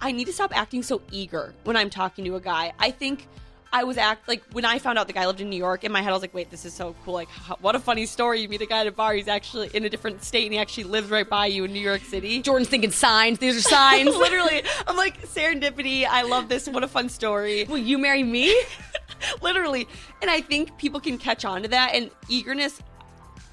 [0.00, 2.72] I need to stop acting so eager when I'm talking to a guy.
[2.78, 3.26] I think
[3.72, 5.84] I was act like when I found out the guy lived in New York.
[5.84, 7.14] In my head, I was like, "Wait, this is so cool!
[7.14, 7.28] Like,
[7.60, 8.40] what a funny story!
[8.40, 9.14] You meet a guy at a bar.
[9.14, 11.80] He's actually in a different state, and he actually lives right by you in New
[11.80, 13.38] York City." Jordyn's thinking signs.
[13.38, 14.16] These are signs.
[14.16, 16.06] Literally, I'm like serendipity.
[16.06, 16.68] I love this.
[16.68, 17.64] What a fun story.
[17.64, 18.58] Will you marry me?
[19.42, 19.88] Literally,
[20.22, 21.94] and I think people can catch on to that.
[21.94, 22.80] And eagerness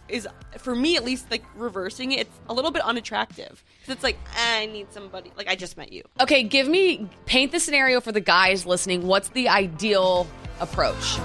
[0.09, 0.27] is,
[0.57, 2.21] for me at least, like reversing it.
[2.21, 5.31] It's a little bit unattractive because it's like eh, I need somebody.
[5.35, 6.03] Like I just met you.
[6.19, 9.07] Okay, give me paint the scenario for the guys listening.
[9.07, 10.27] What's the ideal
[10.59, 11.17] approach?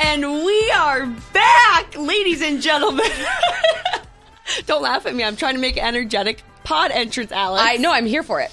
[0.00, 3.06] And we are back, ladies and gentlemen.
[4.66, 5.24] Don't laugh at me.
[5.24, 7.62] I'm trying to make energetic pod entrance, Alex.
[7.64, 8.50] I know I'm here for it.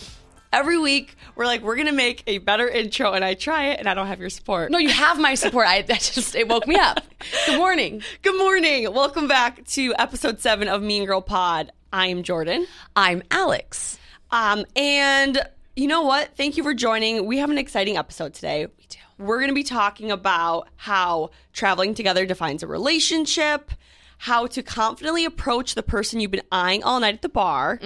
[0.51, 3.87] Every week, we're like, we're to make a better intro, and I try it, and
[3.87, 4.71] I don't have your support.
[4.71, 5.67] No, you have my support.
[5.67, 7.01] I, that just it woke me up.
[7.45, 8.01] Good morning.
[8.23, 8.91] Good morning.
[8.91, 11.71] Welcome back to episode seven of Mean Girl Pod.
[11.93, 12.65] I am Jordyn.
[12.95, 13.99] I'm Alex.
[14.31, 15.39] Um, and
[15.75, 16.35] you know what?
[16.35, 17.27] Thank you for joining.
[17.27, 18.65] We have an exciting episode today.
[18.65, 18.97] We do.
[19.23, 23.69] We're to be talking about how traveling together defines a relationship,
[24.17, 27.79] how to confidently approach the person you've been eyeing all night at the bar,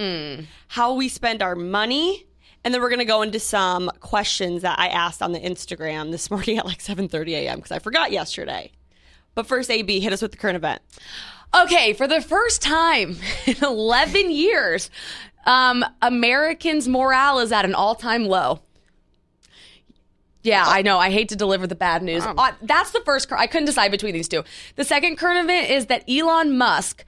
[0.68, 2.24] how we spend our money,
[2.64, 6.10] and then we're going to go into some questions that I asked on the Instagram
[6.10, 7.58] this morning at like 7:30 a.m.
[7.58, 8.72] because I forgot yesterday.
[9.34, 10.80] But first, AB, hit us with the current event.
[11.54, 14.90] Okay, for the first time in 11 years,
[15.46, 18.60] um, Americans' morale is at an all-time low.
[20.42, 20.98] Yeah, I know.
[20.98, 22.22] I hate to deliver the bad news.
[22.24, 23.32] Uh, that's the first.
[23.32, 24.44] I couldn't decide between these two.
[24.76, 27.04] The second current event is that Elon Musk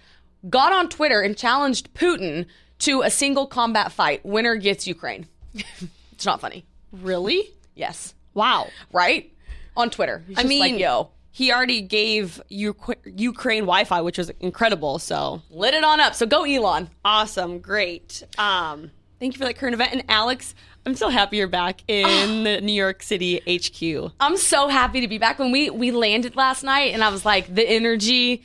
[0.48, 2.47] got on Twitter and challenged Putin
[2.79, 4.25] to a single combat fight.
[4.25, 5.27] Winner gets Ukraine.
[6.12, 6.65] it's not funny.
[6.93, 7.51] Really?
[7.75, 8.15] Yes.
[8.35, 8.69] Wow.
[8.93, 9.33] Right?
[9.77, 10.23] On Twitter.
[10.27, 14.98] He's I mean, like, yo, he already gave Uk- Ukraine Wi-Fi, which was incredible.
[14.98, 16.15] So lit it on up.
[16.15, 16.89] So go, Elon.
[17.05, 18.23] awesome, great.
[18.39, 18.91] Um,
[19.21, 19.93] thank you for that current event.
[19.93, 20.55] And Alex,
[20.87, 24.13] I'm so happy you're back in the New York City HQ.
[24.20, 25.39] I'm so happy to be back.
[25.39, 28.42] When we we landed last night, and I was like, the energy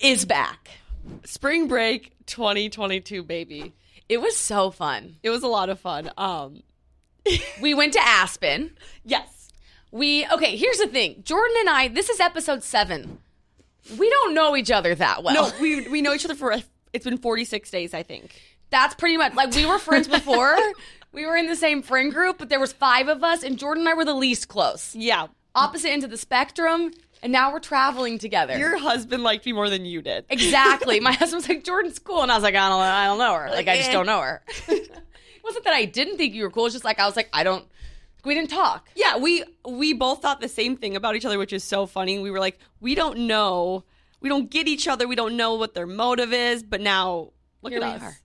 [0.00, 0.70] is back.
[1.24, 3.72] Spring break 2022, baby.
[4.08, 5.16] It was so fun.
[5.22, 6.10] It was a lot of fun.
[6.18, 6.62] Um,
[7.60, 8.72] We went to Aspen.
[9.04, 9.48] yes.
[9.90, 10.56] We okay.
[10.56, 11.88] Here's the thing, Jordyn and I.
[11.88, 13.18] This is episode seven.
[13.98, 15.34] We don't know each other that well.
[15.50, 16.54] No, we we know each other for
[16.92, 18.38] it's been 46 days, I think.
[18.70, 20.56] that's pretty much like we were friends before.
[21.12, 23.78] we were in the same friend group, but there was five of us, and Jordyn
[23.80, 25.26] and I were the least close, Yeah.
[25.54, 26.92] opposite ends of the spectrum.
[27.22, 28.58] And now we're traveling together.
[28.58, 30.24] Your husband liked me more than you did.
[30.28, 30.98] Exactly.
[30.98, 32.22] My husband was like, Jordyn's cool.
[32.22, 33.48] And I was like, I don't, I don't know her.
[33.50, 33.92] Like, I just eh.
[33.92, 34.42] don't know her.
[34.68, 34.90] it
[35.44, 36.66] wasn't that I didn't think you were cool.
[36.66, 37.64] It's just like, I was like, I don't,
[38.24, 38.88] we didn't talk.
[38.94, 42.18] Yeah, we we both thought the same thing about each other, which is so funny.
[42.18, 43.84] We were like, we don't know,
[44.20, 47.30] we don't get each other, we don't know what their motive is, but now
[47.62, 48.02] look Here at us.
[48.02, 48.16] are.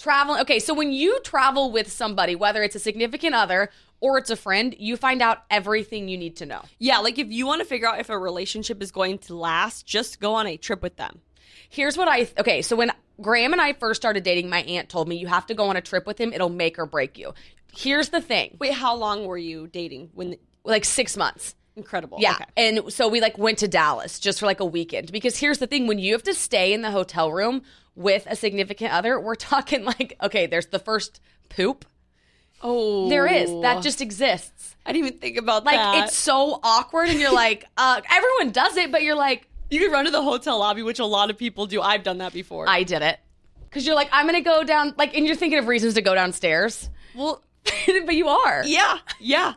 [0.00, 0.40] Traveling.
[0.40, 0.58] Okay.
[0.60, 4.74] So when you travel with somebody, whether it's a significant other or it's a friend,
[4.78, 6.62] you find out everything you need to know.
[6.78, 9.84] Yeah, like if you want to figure out if a relationship is going to last,
[9.84, 11.20] just go on a trip with them.
[11.68, 12.62] Here's what I, okay.
[12.62, 12.90] So when
[13.20, 15.76] Graham and I first started dating, my aunt told me you have to go on
[15.76, 16.32] a trip with him.
[16.32, 17.34] It'll make or break you.
[17.70, 20.10] Here's the thing Wait, how long were you dating?
[20.14, 21.54] When like six months.
[21.76, 22.16] incredible.
[22.20, 22.36] Yeah.
[22.36, 22.44] Okay.
[22.56, 25.66] And so we like went to Dallas just for like a weekend because here's the
[25.66, 27.62] thing when you have to stay in the hotel room
[27.94, 31.84] with a significant other, we're talking like okay, there's the first poop.
[32.62, 33.50] Oh, There is.
[33.62, 34.76] That just exists.
[34.84, 35.92] I didn't even think about Like that.
[35.92, 39.78] Like, it's so awkward and you're like uh everyone does it but you're like you
[39.80, 41.80] can run to the hotel lobby, which a lot of people do.
[41.80, 42.68] I've done that before.
[42.68, 43.18] I did it.
[43.70, 46.02] Cuz you're like I'm going to go down like and you're thinking of reasons to
[46.02, 46.90] go downstairs.
[47.14, 47.42] well,
[47.86, 48.62] but you are.
[48.66, 49.54] yeah, yeah.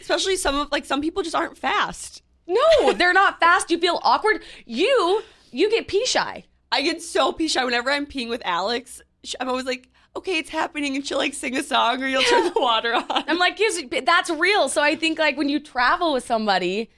[0.00, 2.22] Especially some of like some people just aren't fast.
[2.46, 3.70] No, they're not fast.
[3.70, 4.42] You feel awkward.
[4.66, 6.44] You you get pee shy.
[6.74, 9.00] I get so pee shy whenever I'm peeing with Alex.
[9.40, 12.52] I'm always like, okay, it's happening, and she'll like sing a song, or you'll turn
[12.52, 13.04] the water on.
[13.08, 13.60] I'm like,
[14.04, 14.68] that's real.
[14.68, 16.90] So I think like when you travel with somebody,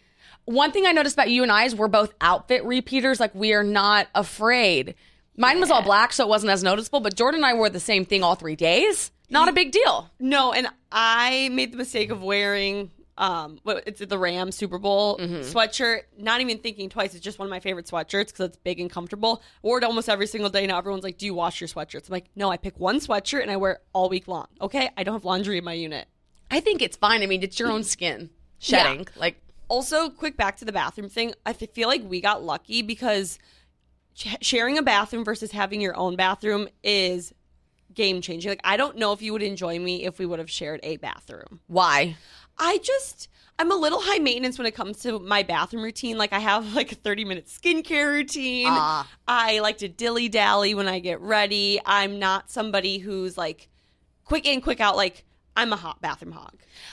[0.47, 3.20] one thing I noticed about you and I is we're both outfit repeaters.
[3.20, 4.94] Like we are not afraid.
[5.36, 7.00] Mine was all black, so it wasn't as noticeable.
[7.00, 9.10] But Jordyn and I wore the same thing all three days.
[9.28, 10.10] Not a big deal.
[10.19, 15.18] no, and I made the mistake of wearing um, what it's the Ram Super Bowl
[15.18, 16.03] sweatshirt.
[16.18, 17.15] Not even thinking twice.
[17.15, 19.42] It's just one of my favorite sweatshirts because it's big and comfortable.
[19.63, 20.66] Wore it almost every single day.
[20.66, 23.42] Now everyone's like, "Do you wash your sweatshirts?" I'm like, "No, I pick one sweatshirt
[23.42, 26.09] and I wear it all week long." Okay, I don't have laundry in my unit.
[26.51, 27.22] I think it's fine.
[27.22, 29.07] I mean, it's your own skin shedding.
[29.16, 33.39] Like also quick back to the bathroom thing i feel like we got lucky because
[34.41, 37.34] sharing a bathroom versus having your own bathroom is
[37.95, 40.51] game changing like i don't know if you would enjoy me if we would have
[40.51, 42.16] shared a bathroom why?
[42.58, 46.16] I just i'm a little high maintenance when it comes to my bathroom routine.
[46.18, 48.68] Like i have like a 30 minute skincare routine.
[48.70, 49.08] Ah.
[49.28, 51.80] i like to dilly dally when i get ready.
[51.84, 53.68] I'm not somebody who's like
[54.24, 54.97] quick in quick out.
[54.97, 55.24] Like
[55.56, 56.53] I'm a hot bathroom hog.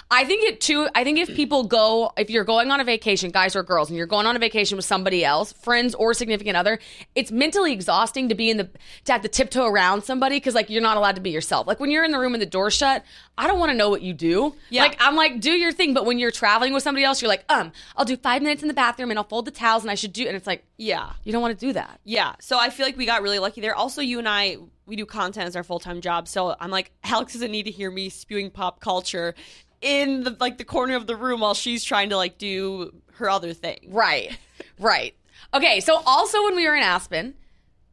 [0.09, 0.87] I think it too.
[0.95, 3.97] I think if people go, if you're going on a vacation, guys or girls, and
[3.97, 6.79] you're going on a vacation with somebody else, friends or significant other,
[7.15, 8.69] it's mentally exhausting to be in the
[9.05, 11.67] to have to tiptoe around somebody because like you're not allowed to be yourself.
[11.67, 13.03] Like when you're in the room and the door's shut,
[13.37, 14.55] I don't want to know what you do.
[14.69, 14.83] Yeah.
[14.83, 15.93] Like I'm like, do your thing.
[15.93, 18.69] But when you're traveling with somebody else, you're like, um, I'll do five minutes in
[18.69, 20.25] the bathroom and I'll fold the towels and I should do.
[20.25, 21.11] And it's like, Yeah.
[21.25, 21.99] you don't want to do that.
[22.05, 22.33] Yeah.
[22.39, 23.75] So I feel like we got really lucky there.
[23.75, 26.27] Also, you and I, we do content as our full time job.
[26.27, 29.35] So I'm like, Alex doesn't need to hear me spewing pop culture
[29.81, 33.29] in the like the corner of the room while she's trying to like do her
[33.29, 33.79] other thing.
[33.89, 34.37] Right.
[34.79, 35.15] Right.
[35.53, 35.79] Okay.
[35.81, 37.35] So also when we were in Aspen,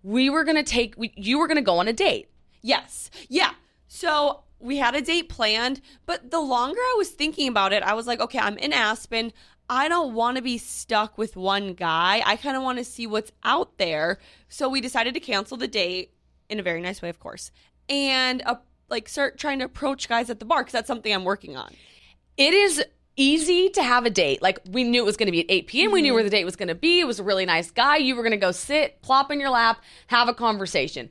[0.03, 0.95] we were gonna take.
[0.97, 2.29] We, you were gonna go on a date.
[2.63, 3.11] Yes.
[3.29, 3.51] Yeah.
[3.87, 7.95] So we had a date planned, but the longer I was thinking about it, I
[7.95, 9.33] was like, okay, I'm in Aspen.
[9.69, 12.23] I don't want to be stuck with one guy.
[12.25, 14.19] I kind of want to see what's out there.
[14.49, 16.13] So we decided to cancel the date
[16.51, 17.51] in a very nice way, of course,
[17.89, 18.57] and uh,
[18.89, 21.73] like start trying to approach guys at the bar because that's something I'm working on.
[22.37, 22.85] It is
[23.17, 24.43] easy to have a date.
[24.43, 25.93] Like we knew it was going to be at 8 p.m.
[25.93, 27.01] We knew where the date was going to be.
[27.01, 27.97] It was a really nice guy.
[27.97, 31.11] You were going to go sit, plop in your lap, have a conversation.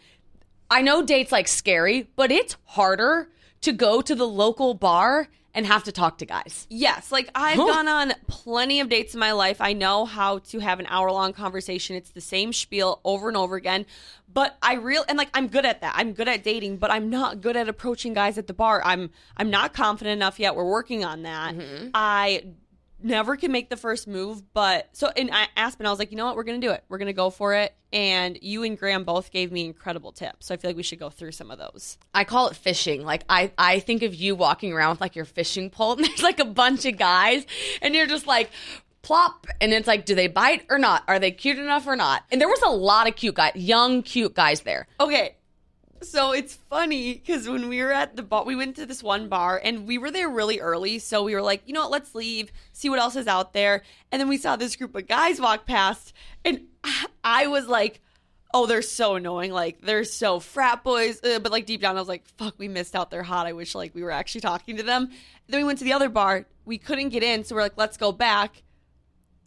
[0.69, 3.30] I know dates like scary, but it's harder
[3.62, 6.68] to go to the local bar and have to talk to guys.
[6.69, 7.66] Yes, like I've Huh.
[7.66, 9.60] gone on plenty of dates in my life.
[9.62, 11.96] I know how to have an hour long conversation.
[11.96, 13.86] It's the same spiel over and over again.
[14.31, 15.94] But I real and like I'm good at that.
[15.98, 18.81] I'm good at dating, but I'm not good at approaching guys at the bar.
[18.86, 20.56] I'm I'm not confident enough yet.
[20.56, 21.56] We're working on that.
[21.56, 21.88] Mm-hmm.
[21.95, 22.44] I
[23.01, 26.25] never can make the first move, but so in Aspen, I was like, you know
[26.25, 26.84] what, we're gonna do it.
[26.90, 27.74] We're gonna go for it.
[27.92, 31.00] And you and Graham both gave me incredible tips, so I feel like we should
[31.00, 31.98] go through some of those.
[32.13, 33.04] I call it fishing.
[33.04, 36.24] Like I, I think of you walking around with like your fishing pole, and there's
[36.24, 37.46] like a bunch of guys,
[37.81, 38.51] and you're just like
[39.02, 41.04] plop, and it's like, do they bite or not?
[41.07, 42.24] Are they cute enough or not?
[42.31, 44.88] And there was a lot of cute guys, young cute guys there.
[45.00, 45.36] Okay.
[46.01, 49.28] So it's funny because when we were at the bar, we went to this one
[49.28, 51.00] bar and we were there really early.
[51.00, 53.84] So we were like, you know what, let's leave, see what else is out there.
[54.12, 56.13] And then we saw this group of guys walk past,
[56.46, 56.62] and
[57.24, 58.01] I was like,
[58.54, 59.51] oh, they're so annoying.
[59.51, 61.24] Like, they're so frat boys.
[61.24, 63.12] Uh, but like deep down, I was like, fuck, we missed out.
[63.12, 63.45] They're hot.
[63.45, 65.10] I wish like we were actually talking to them.
[65.48, 66.45] Then we went to the other bar.
[66.66, 67.44] We couldn't get in.
[67.44, 68.63] So we're like, let's go back.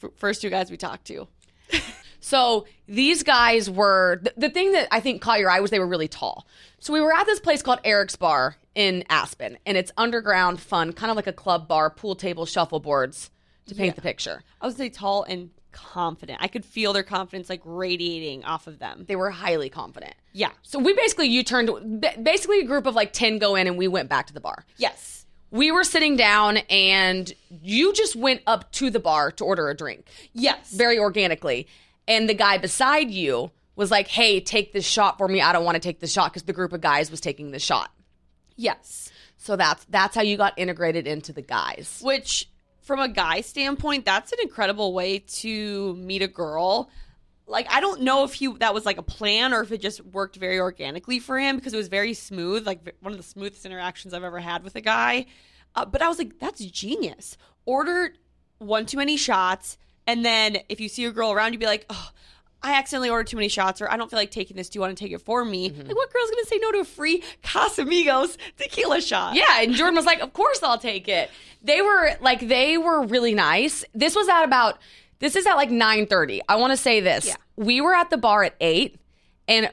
[0.03, 1.27] F- First two guys we talked to.
[2.23, 5.79] So these guys were the, the thing that I think caught your eye was they
[5.81, 6.47] were really tall.
[6.79, 10.93] So we were at this place called Eric's Bar in Aspen, and it's underground, fun,
[10.95, 13.31] kind of like a club bar, pool table, shuffleboards
[13.67, 14.43] to paint the picture.
[14.61, 16.39] I would say tall and confident.
[16.41, 19.05] I could feel their confidence like radiating off of them.
[19.09, 20.15] They were highly confident.
[20.33, 20.51] Yeah.
[20.63, 23.89] So we basically you turned basically a group of like 10 go in and we
[23.89, 24.65] went back to the bar.
[24.77, 25.25] Yes.
[25.51, 29.77] We were sitting down and you just went up to the bar to order a
[29.77, 30.73] drink Yes.
[30.73, 31.67] very organically.
[32.09, 35.41] And the guy beside you was like, "Hey, take this shot for me.
[35.41, 37.59] I don't want to take the shot because the group of guys was taking the
[37.59, 37.91] shot."
[38.57, 39.11] yes.
[39.37, 42.01] So that's that's how you got integrated into the guys.
[42.03, 42.49] Which,
[42.81, 46.91] from a guy standpoint, that's an incredible way to meet a girl.
[47.47, 50.01] Like I don't know if he that was like a plan or if it just
[50.05, 53.67] worked very organically for him because it was very smooth, like one of the smoothest
[53.67, 55.27] interactions I've ever had with a guy.
[55.75, 57.37] Uh, but I was like, that's genius.
[57.65, 58.15] Order
[58.59, 59.77] one too many shots,
[60.07, 62.11] and then if you see a girl around, you'd be like, oh.
[62.65, 64.69] I accidentally ordered too many shots, or I don't feel like taking this.
[64.69, 65.71] Do you want to take it for me?
[65.71, 65.89] Mm-hmm.
[65.89, 69.35] Like, what girl's gonna say no to a free Casamigos tequila shot?
[69.35, 71.29] Yeah, and Jordyn was like, "Of course I'll take it."
[71.63, 73.85] They were like they were really nice.
[73.95, 74.79] This was at about
[75.19, 76.41] this is at like 9:30.
[76.49, 77.27] I want to say this.
[77.27, 77.35] Yeah.
[77.57, 78.99] We were at the bar at 8
[79.49, 79.71] and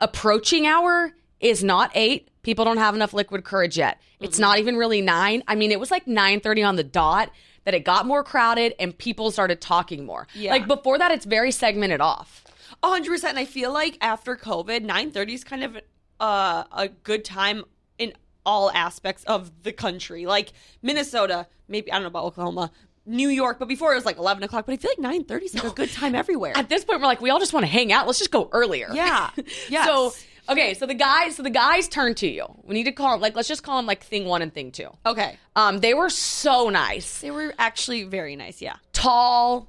[0.00, 2.28] approaching hour is not 8.
[2.42, 4.00] People don't have enough liquid courage yet.
[4.20, 4.42] It's mm-hmm.
[4.42, 5.42] not even really 9.
[5.48, 7.30] I mean, it was like 9:30 on the dot
[7.66, 10.26] that it got more crowded and people started talking more.
[10.34, 10.52] Yeah.
[10.52, 12.44] Like before that it's very segmented off.
[12.82, 13.30] A hundred percent.
[13.32, 15.76] And I feel like after COVID, nine thirty is kind of
[16.20, 17.64] uh, a good time
[17.98, 18.12] in
[18.46, 20.26] all aspects of the country.
[20.26, 22.70] Like Minnesota, maybe I don't know about Oklahoma,
[23.04, 24.66] New York, but before it was like eleven o'clock.
[24.66, 26.52] But I feel like nine thirty is like a good time everywhere.
[26.56, 28.06] At this point we're like we all just want to hang out.
[28.06, 28.88] Let's just go earlier.
[28.92, 29.30] Yeah.
[29.68, 29.86] Yes.
[29.86, 30.12] So
[30.48, 32.46] okay, so the guys, so the guys turn to you.
[32.64, 34.72] We need to call them like let's just call them like thing one and thing
[34.72, 34.88] two.
[35.04, 38.60] okay, Um, they were so nice, they were actually very nice.
[38.62, 39.68] Yeah, tall.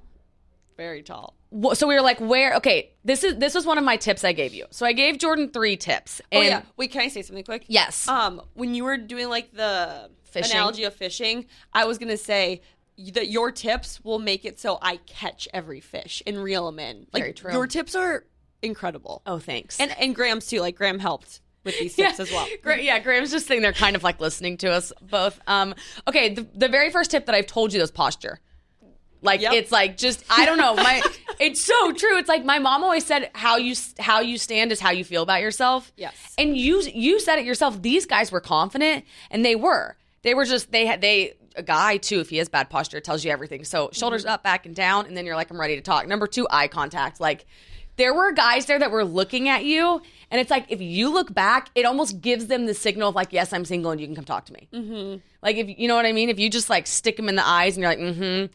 [0.77, 1.33] very tall.
[1.75, 2.55] So we were like, where?
[2.55, 4.65] Okay, this is this was one of my tips I gave you.
[4.71, 6.21] So I gave Jordan three tips.
[6.33, 6.61] Oh And yeah.
[6.75, 7.63] Wait, can I say something quick?
[7.67, 8.07] Yes.
[8.07, 10.51] Um, when you were doing like the Fishing.
[10.57, 12.61] analogy of fishing, I was gonna say
[13.13, 17.07] that your tips will make it so I catch every fish and reel them in.
[17.13, 17.51] Like Very true.
[17.53, 18.25] your tips are
[18.61, 19.21] incredible.
[19.25, 19.79] oh, thanks.
[19.79, 20.59] And and Graham's too.
[20.61, 22.47] Like Graham helped with these tips as well.
[22.63, 25.39] Gra- yeah, Graham's just sitting there, kind of like listening to us both.
[25.47, 25.75] Um,
[26.07, 28.39] okay, the, the very first tip that I've told you is posture.
[29.21, 29.53] Like Yep.
[29.53, 31.01] it's like just I don't know my
[31.39, 32.17] it's so true.
[32.19, 35.23] It's like my mom always said how you how you stand is how you feel
[35.23, 35.91] about yourself.
[35.97, 36.15] Yes.
[36.37, 37.81] and you you said it yourself.
[37.81, 39.97] These guys were confident, and they were.
[40.21, 42.19] They were just they had they a guy too.
[42.19, 43.63] If he has bad posture, it tells you everything.
[43.65, 44.33] So shoulders Mm-hmm.
[44.33, 46.07] up, back and down, and then you're like, I'm ready to talk.
[46.07, 47.19] Number two, eye contact.
[47.19, 47.47] Like
[47.97, 50.01] there were guys there that were looking at you,
[50.31, 53.33] and it's like if you look back, it almost gives them the signal of like,
[53.33, 54.67] yes, I'm single, and you can come talk to me.
[54.71, 55.17] Mm-hmm.
[55.41, 56.29] Like if you know what I mean.
[56.29, 58.53] If you just like stick them in the eyes, and you're like, mm-hmm.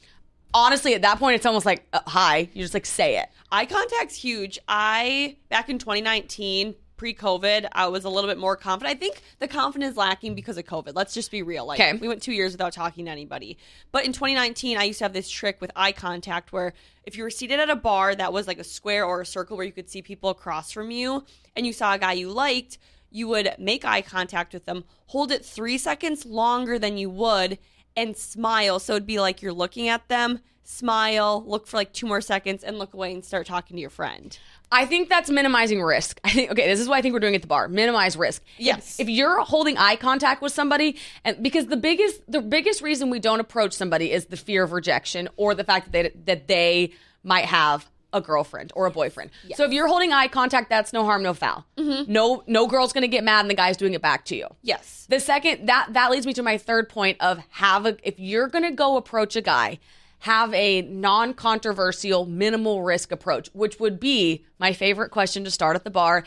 [0.54, 2.48] Honestly, at that point, it's almost like uh, hi.
[2.52, 3.28] You just like say it.
[3.50, 4.58] Eye contact's huge.
[4.68, 8.94] I back in 2019, pre-COVID, I was a little bit more confident.
[8.96, 10.92] I think the confidence lacking because of COVID.
[10.94, 11.66] Let's just be real.
[11.66, 11.98] Like Okay.
[11.98, 13.58] we went two years without talking to anybody.
[13.90, 16.72] But in 2019, I used to have this trick with eye contact where
[17.04, 19.56] if you were seated at a bar that was like a square or a circle
[19.56, 21.24] where you could see people across from you,
[21.56, 22.78] and you saw a guy you liked,
[23.10, 27.58] you would make eye contact with them, hold it three seconds longer than you would,
[27.96, 28.78] and smile.
[28.78, 32.64] So it'd be like you're looking at them, smile, look for like two more seconds,
[32.64, 34.38] and look away and start talking to your friend.
[34.70, 36.20] I think that's minimizing risk.
[36.24, 37.68] I think okay, this is what I think we're doing at the bar.
[37.68, 38.42] Minimize risk.
[38.58, 38.98] Yes.
[38.98, 43.10] If, if you're holding eye contact with somebody and because the biggest the biggest reason
[43.10, 46.48] we don't approach somebody is the fear of rejection or the fact that they that
[46.48, 46.92] they
[47.22, 49.30] might have a girlfriend or a boyfriend.
[49.54, 51.64] So if you're holding eye contact, that's no harm, no foul.
[51.76, 52.12] Mm-hmm.
[52.12, 54.48] No no girl's to get mad and the guy's doing it back to you.
[54.62, 55.06] Yes.
[55.08, 58.48] The second that that leads me to my third point of have a if you're
[58.48, 59.78] to go approach a guy,
[60.22, 65.82] have a non-controversial minimal risk approach, which would be my favorite question to start at
[65.82, 66.22] the bar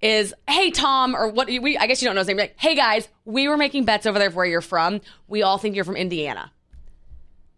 [0.00, 2.74] is hey Tom or what we I guess you don't know his name like hey
[2.74, 5.00] guys, we were making bets over there of where you're from.
[5.28, 6.50] We all think you're from Indiana.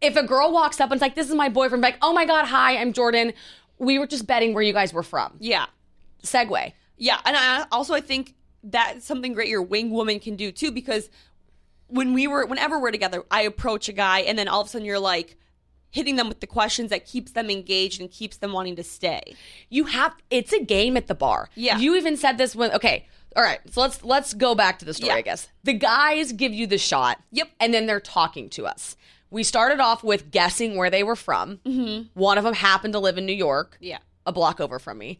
[0.02, 2.26] If a girl walks up and it's like this is my boyfriend like oh my
[2.26, 3.32] god, hi, I'm Jordyn.
[3.78, 5.32] We were just betting where you guys were from.
[5.40, 5.64] Yeah.
[6.22, 6.74] Segue.
[6.98, 10.72] Yeah, and I also I think that's something great your wing woman can do too
[10.72, 11.08] because
[11.86, 14.70] when we were whenever we're together, I approach a guy and then all of a
[14.70, 15.38] sudden you're like
[15.94, 19.34] hitting them with the questions that keeps them engaged and keeps them wanting to stay.
[19.70, 21.48] you have it's a game at the bar.
[21.54, 21.78] Yeah.
[21.78, 23.06] You even said this when okay.
[23.36, 23.60] All right.
[23.70, 25.16] So let's let's go back to the story, Yeah.
[25.16, 25.48] I guess.
[25.62, 27.20] The guys give you the shot.
[27.32, 27.48] Yep.
[27.60, 28.96] And then they're talking to us.
[29.30, 31.58] We started off with guessing where they were from.
[31.64, 32.08] Mm-hmm.
[32.20, 33.76] One of them happened to live in New York.
[33.80, 33.98] Yeah.
[34.26, 35.18] A block over from me.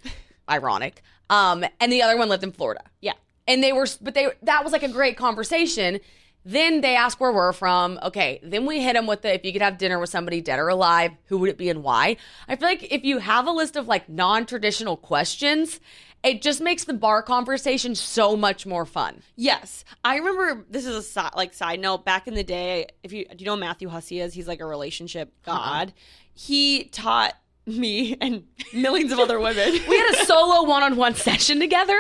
[0.49, 1.03] Ironic.
[1.31, 2.83] Um, and the other one lived in Florida.
[3.01, 3.15] Yeah.
[3.49, 6.01] And they were, but they, that was like a great conversation.
[6.45, 7.99] Then they ask where we're from.
[8.03, 8.41] Okay.
[8.43, 10.69] Then we hit them with the, if you could have dinner with somebody dead or
[10.69, 12.17] alive, who would it be and why?
[12.49, 15.81] I feel like if you have a list of like non traditional questions,
[16.23, 19.23] it just makes the bar conversation so much more fun.
[19.37, 20.65] Yes, I remember.
[20.71, 22.05] This is a si- like side note.
[22.05, 24.67] Back in the day, if you do you know Matthew Hussey is, he's like a
[24.67, 25.57] relationship uh-huh.
[25.59, 25.93] god.
[26.33, 27.35] He taught
[27.67, 31.99] me and millions of other women We had a solo one on one session together.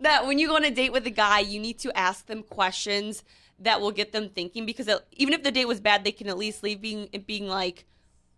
[0.00, 2.42] that when you go on a date with a guy, you need to ask them
[2.42, 3.22] questions
[3.60, 4.66] that will get them thinking.
[4.66, 7.48] Because it, even if the date was bad, they can at least leave being being
[7.48, 7.84] like,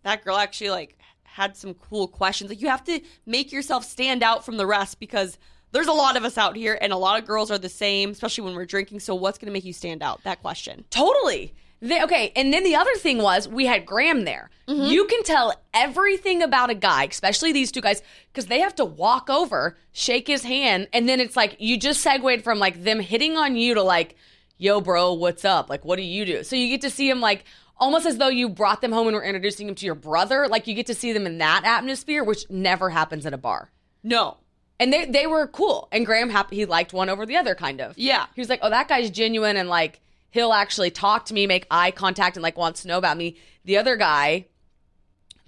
[0.03, 2.49] that girl actually like had some cool questions.
[2.49, 5.37] Like you have to make yourself stand out from the rest because
[5.71, 8.11] there's a lot of us out here, and a lot of girls are the same,
[8.11, 9.01] especially when we're drinking.
[9.01, 10.23] So what's going to make you stand out?
[10.23, 10.85] That question.
[10.89, 11.53] Totally.
[11.79, 14.49] They, okay, and then the other thing was we had Graham there.
[14.67, 14.89] Mm-hmm.
[14.89, 18.85] You can tell everything about a guy, especially these two guys, because they have to
[18.85, 22.99] walk over, shake his hand, and then it's like you just segued from like them
[22.99, 24.15] hitting on you to like,
[24.57, 25.69] yo, bro, what's up?
[25.69, 26.43] Like, what do you do?
[26.43, 27.45] So you get to see him like
[27.77, 30.47] almost as though you brought them home and were introducing him to your brother.
[30.47, 33.71] Like you get to see them in that atmosphere, which never happens at a bar.
[34.03, 34.37] No.
[34.79, 35.87] And they they were cool.
[35.91, 37.97] And Graham happy he liked one over the other, kind of.
[37.97, 38.27] Yeah.
[38.35, 41.65] He was like, "Oh, that guy's genuine," and like he'll actually talk to me, make
[41.71, 43.37] eye contact, and like wants to know about me.
[43.65, 44.45] The other guy,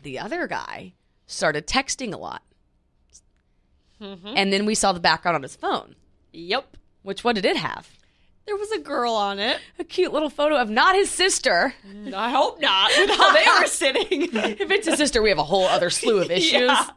[0.02, 0.94] the other guy,
[1.28, 2.42] started texting a lot,
[4.02, 4.34] mm-hmm.
[4.36, 5.96] and then we saw the background on his phone.
[6.34, 6.78] Yep.
[7.04, 7.88] Which what did it have?
[8.50, 9.60] There was a girl on it.
[9.78, 11.76] A cute little photo of not his sister.
[11.88, 12.90] Mm, I hope not.
[12.98, 14.24] With how they were sitting.
[14.34, 16.62] if it's his sister, we have a whole other slew of issues.
[16.62, 16.90] Yeah.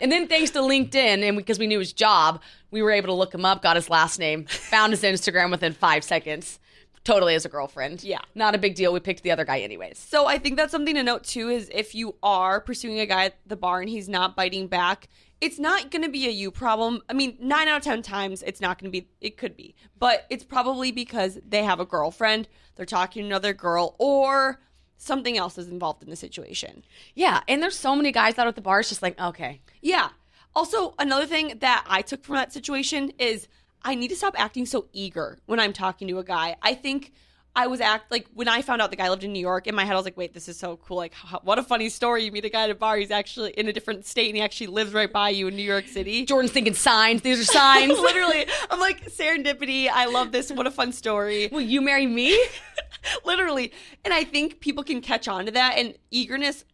[0.00, 2.42] And then thanks to LinkedIn and because we knew his job,
[2.72, 5.72] we were able to look him up, got his last name, found his Instagram within
[5.72, 6.58] five seconds.
[7.04, 8.02] Totally as a girlfriend.
[8.02, 8.22] Yeah.
[8.34, 8.92] Not a big deal.
[8.92, 9.98] We picked the other guy anyways.
[9.98, 13.26] So I think that's something to note too is if you are pursuing a guy
[13.26, 15.06] at the bar and he's not biting back,
[15.40, 17.02] it's not going to be a you problem.
[17.08, 19.74] I mean, 9 out of 10 times it's not going to be it could be.
[19.98, 24.60] But it's probably because they have a girlfriend, they're talking to another girl or
[24.98, 26.82] something else is involved in the situation.
[27.14, 27.40] Yeah.
[27.48, 28.80] And there's so many guys out at the bar.
[28.80, 29.60] It's just like, okay.
[29.82, 30.08] Yeah.
[30.54, 33.46] Also, another thing that I took from that situation is
[33.82, 36.56] I need to stop acting so eager when I'm talking to a guy.
[36.62, 37.12] I think
[37.56, 39.66] I was act like when I found out the guy lived in New York.
[39.66, 40.98] In my head, I was like, "Wait, this is so cool!
[40.98, 42.22] Like, how, what a funny story!
[42.24, 42.98] You meet a guy at a bar.
[42.98, 45.62] He's actually in a different state, and he actually lives right by you in New
[45.62, 47.22] York City." Jordyn's thinking signs.
[47.22, 47.92] These are signs.
[47.98, 49.88] Literally, I'm like serendipity.
[49.88, 50.52] I love this.
[50.52, 51.48] What a fun story.
[51.50, 52.38] Will you marry me?
[53.24, 53.72] Literally,
[54.04, 56.64] and I think people can catch on to that and eagerness.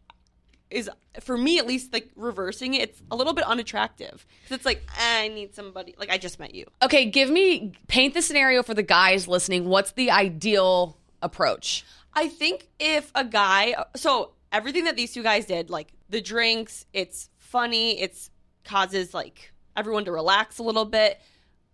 [0.73, 2.83] Is for me at least like reversing it.
[2.83, 6.55] It's a little bit unattractive because it's like I need somebody like I just met
[6.55, 6.67] you.
[6.83, 9.67] Okay, give me paint the scenario for the guys listening.
[9.67, 11.85] What's the ideal approach?
[12.14, 16.85] I think if a guy, so everything that these two guys did, like the drinks,
[16.93, 18.31] it's funny, it's
[18.64, 21.21] causes like everyone to relax a little bit,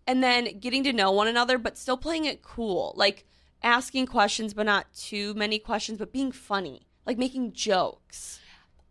[0.07, 3.27] and then getting to know one another, but still playing it cool, like
[3.63, 8.41] asking questions, but not too many questions, but being funny, like making jokes.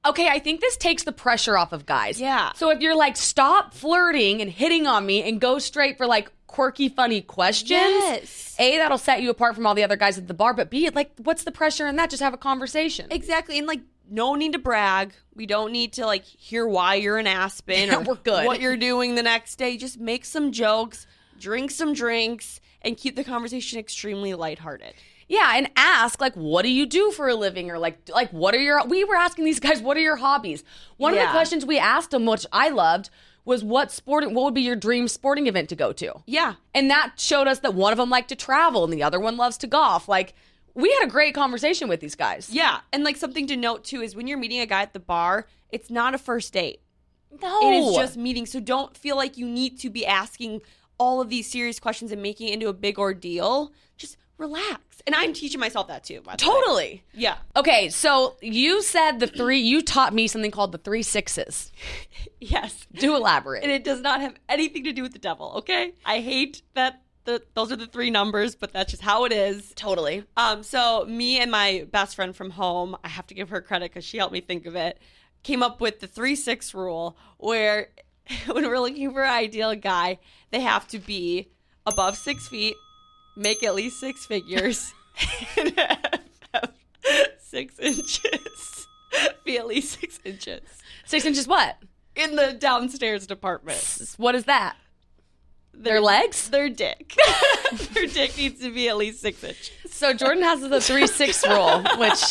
[0.06, 2.20] Okay, I think this takes the pressure off of guys.
[2.20, 2.54] Yeah.
[2.54, 6.32] So if you're like, stop flirting and hitting on me and go straight for like
[6.48, 8.56] quirky, funny questions, Yes.
[8.58, 10.90] A, that'll set you apart from all the other guys at the bar, but B,
[10.92, 12.10] like, what's the pressure in that?
[12.10, 13.08] Just have a conversation.
[13.12, 13.58] Exactly.
[13.58, 15.12] And like, no need to brag.
[15.36, 18.46] We don't need to like hear why you're in Aspen Yeah, or we're good.
[18.46, 19.76] what you're doing the next day.
[19.78, 21.06] Just make some jokes,
[21.38, 24.94] drink some drinks, and keep the conversation extremely lighthearted.
[25.28, 28.56] Yeah, and ask like, what do you do for a living, or like, like what
[28.56, 28.86] are your?
[28.88, 30.64] We were asking these guys, what are your hobbies?
[30.98, 33.10] One of the questions we asked them, which I loved,
[33.46, 36.14] was what sporting, what would be your dream sporting event to go to?
[36.26, 36.56] Yeah.
[36.74, 39.38] And that showed us that one of them liked to travel and the other one
[39.38, 40.08] loves to golf.
[40.10, 40.34] Like,
[40.74, 42.50] we had a great conversation with these guys.
[42.52, 42.80] Yeah.
[42.94, 45.48] And like something to note too is when you're meeting a guy at the bar,
[45.72, 46.82] it's not a first date.
[47.42, 48.46] No, It is just meeting.
[48.46, 50.62] So don't feel like you need to be asking
[51.00, 53.72] all of these serious questions and making it into a big ordeal.
[53.98, 54.82] Just relax.
[55.06, 56.22] And I'm teaching myself that too.
[56.22, 56.52] By the way.
[56.54, 57.04] totally.
[57.14, 57.38] Yeah.
[57.56, 59.60] Okay, so you said the three.
[59.60, 61.72] You taught me something called the three sixes.
[62.40, 62.86] Yes.
[62.94, 63.64] Do elaborate.
[63.64, 65.54] and it does not have anything to do with the devil.
[65.58, 69.32] Okay, I hate that the those are the three numbers, but that's just how it
[69.32, 69.74] is.
[69.76, 70.24] totally.
[70.38, 73.90] Um, so me and my best friend from home, I have to give her credit
[73.92, 75.00] because she helped me think of it.
[75.42, 77.90] Came up with the three six rule, where
[78.46, 80.20] when we're looking for an ideal guy,
[80.52, 81.50] they have to be
[81.88, 82.76] above six feet,
[83.38, 84.94] make at least six figures,
[85.58, 86.72] and have
[87.40, 88.88] six inches.
[89.46, 90.62] Be at least six inches
[91.06, 91.48] Six inches.
[91.48, 91.78] What?
[92.18, 94.16] in the downstairs department.
[94.18, 94.76] What is that?
[95.74, 96.50] Their legs?
[96.50, 97.14] Their dick.
[97.94, 99.87] Their dick needs to be at least six inches.
[99.98, 102.24] So Jordyn has the three six rule, which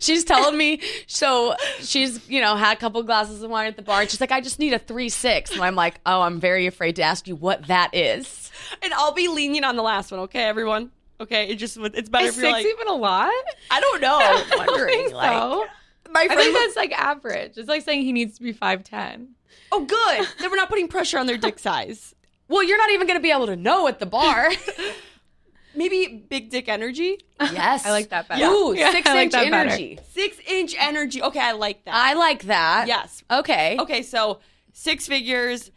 [0.00, 0.80] she's telling me.
[1.06, 4.20] So she's you know had a couple glasses of wine at the bar, and she's
[4.20, 5.50] like, "I just need a three six.
[5.52, 8.50] And I'm like, "Oh, I'm very afraid to ask you what that is."
[8.82, 10.90] And I'll be lenient on the last one, okay, everyone?
[11.20, 13.30] Okay, it just it's better Is if you're six like even a lot?
[13.70, 14.18] I don't know.
[14.22, 15.66] I'm wondering, think like, so.
[16.10, 17.58] My I friend think was- that's like average.
[17.58, 19.34] It's like saying he needs to be five ten.
[19.70, 20.26] Oh good.
[20.40, 22.14] then we're not putting pressure on their dick size.
[22.48, 24.50] well, you're not even going to be able to know at the bar.
[25.74, 27.18] Maybe big dick energy.
[27.40, 28.44] yes, I like that better.
[28.44, 29.68] Ooh, Yeah, six I like inch that better.
[29.70, 29.98] energy.
[30.10, 31.22] Six inch energy.
[31.22, 31.94] Okay, I like that.
[31.94, 32.86] I like that.
[32.88, 33.22] yes.
[33.30, 33.76] Okay.
[33.80, 34.40] Okay, so
[34.72, 35.70] six figures,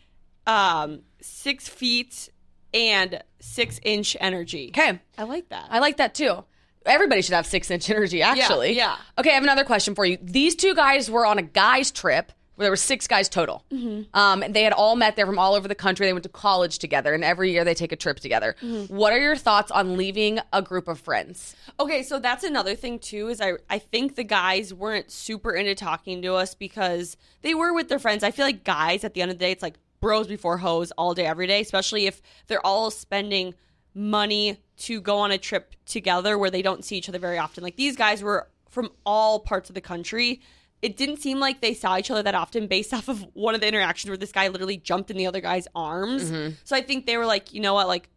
[0.48, 2.30] um, six feet,
[2.74, 4.70] and six inch energy.
[4.78, 5.00] Okay.
[5.18, 5.68] I like that.
[5.70, 6.44] I like that too.
[6.86, 8.74] Everybody should have six inch energy, actually.
[8.76, 8.98] yeah.
[9.18, 10.18] Okay, I have another question for you.
[10.22, 13.64] These two guys were on a guys' trip where there were six guys total.
[13.72, 14.18] Mm-hmm.
[14.18, 16.06] Um, and they had all met there from all over the country.
[16.06, 18.56] They went to college together, and every year they take a trip together.
[18.62, 18.96] Mm-hmm.
[18.96, 21.56] What are your thoughts on leaving a group of friends?
[21.80, 23.28] Okay, so that's another thing too.
[23.28, 27.74] Is I I think the guys weren't super into talking to us because they were
[27.74, 28.24] with their friends.
[28.24, 30.92] I feel like guys at the end of the day, it's like bros before hoes
[30.92, 31.62] all day every day.
[31.62, 33.54] Especially if they're all spending
[33.94, 37.64] money to go on a trip together where they don't see each other very often.
[37.64, 40.42] Like these guys were from all parts of the country.
[40.82, 43.62] It didn't seem like they saw each other that often based off of one of
[43.62, 46.32] the interactions where this guy literally jumped in the other guy's arms.
[46.32, 46.56] Mm-hmm.
[46.64, 48.10] So I think they were like, you know what, like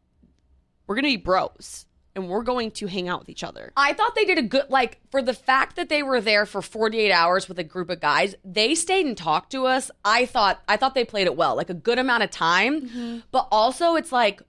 [0.86, 1.86] we're gonna be bros
[2.18, 3.72] and we're going to hang out with each other.
[3.76, 6.60] I thought they did a good like for the fact that they were there for
[6.60, 8.34] 48 hours with a group of guys.
[8.44, 9.90] They stayed and talked to us.
[10.04, 12.82] I thought I thought they played it well, like a good amount of time.
[12.82, 13.18] Mm-hmm.
[13.30, 14.42] But also it's like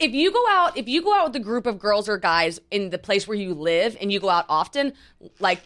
[0.00, 2.58] if you go out if you go out with a group of girls or guys
[2.70, 4.92] in the place where you live and you go out often,
[5.38, 5.60] like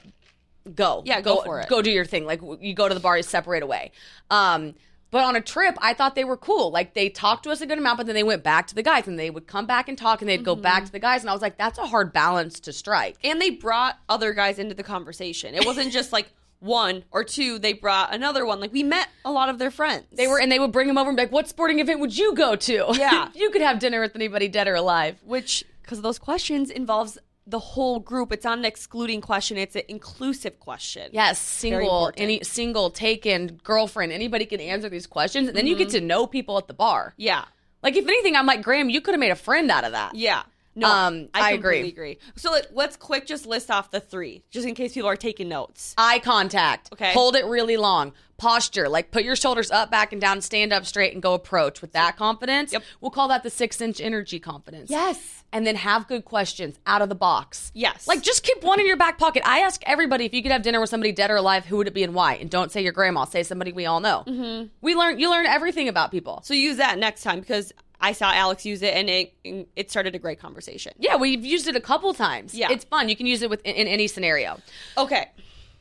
[0.74, 1.02] go.
[1.04, 1.68] Yeah, go for it.
[1.68, 2.24] Go do your thing.
[2.24, 3.92] Like you go to the bar, you separate away.
[4.30, 4.74] Um
[5.10, 6.72] but on a trip, I thought they were cool.
[6.72, 8.82] Like they talked to us a good amount, but then they went back to the
[8.82, 10.62] guys and they would come back and talk and they'd go Mm-hmm.
[10.62, 11.20] back to the guys.
[11.20, 13.16] And I was like, that's a hard balance to strike.
[13.22, 15.54] And they brought other guys into the conversation.
[15.54, 18.58] It wasn't just like one or two, they brought another one.
[18.58, 20.06] Like we met a lot of their friends.
[20.12, 22.16] They were, and they would bring them over and be like, "What sporting event would
[22.16, 22.86] you go to?
[22.94, 23.28] Yeah.
[23.34, 27.58] you could have dinner with anybody, dead or alive." which because those questions involves the
[27.58, 28.32] whole group.
[28.32, 31.10] It's not an excluding question, it's an inclusive question.
[31.12, 35.88] Yes, single, any single, taken, girlfriend, anybody can answer these questions, and then you get
[35.88, 35.98] Mm-hmm.
[35.98, 37.14] to know people at the bar.
[37.16, 37.44] Yeah.
[37.82, 38.88] Like, if anything, I'm like Graham.
[38.88, 40.14] You could have made a friend out of that.
[40.14, 40.44] Yeah.
[40.76, 41.88] No, um, I, I, agree.
[41.88, 42.18] agree.
[42.36, 45.48] So let, let's quick just list off the three, just in case people are taking
[45.48, 45.94] notes.
[45.96, 46.92] Eye contact.
[46.92, 47.12] Okay.
[47.12, 48.12] Hold it really long.
[48.36, 51.80] Posture, like put your shoulders up, back, and down, stand up straight, and go approach
[51.80, 52.72] with that confidence.
[52.72, 52.82] Yep.
[53.00, 54.90] We'll call that the six inch energy confidence.
[54.90, 55.44] Yes.
[55.52, 57.70] And then have good questions out of the box.
[57.74, 58.08] Yes.
[58.08, 59.44] Like just keep one in your back pocket.
[59.46, 61.86] I ask everybody if you could have dinner with somebody dead or alive, who would
[61.86, 62.34] it be and why?
[62.34, 63.24] And don't say your grandma.
[63.24, 64.24] Say somebody we all know.
[64.26, 64.66] Mm-hmm.
[64.80, 65.20] We learn.
[65.20, 66.40] You learn everything about people.
[66.42, 70.14] So use that next time because I saw Alex use it and it it started
[70.14, 70.92] a great conversation.
[70.98, 72.54] Yeah, we've used it a couple times.
[72.54, 72.70] Yeah.
[72.70, 73.08] it's fun.
[73.08, 74.58] You can use it with in, in any scenario.
[74.98, 75.30] Okay.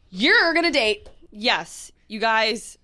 [0.09, 1.09] You're gonna date.
[1.31, 2.77] Yes, you guys.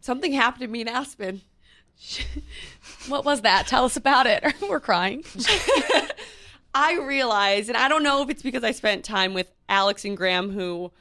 [0.00, 1.42] Something happened to me in Aspen.
[3.08, 3.66] What was that?
[3.66, 4.44] Tell us about it.
[4.68, 5.24] We're crying.
[6.74, 10.16] I realized, and I don't know if it's because I spent time with Alex and
[10.16, 10.92] Graham, who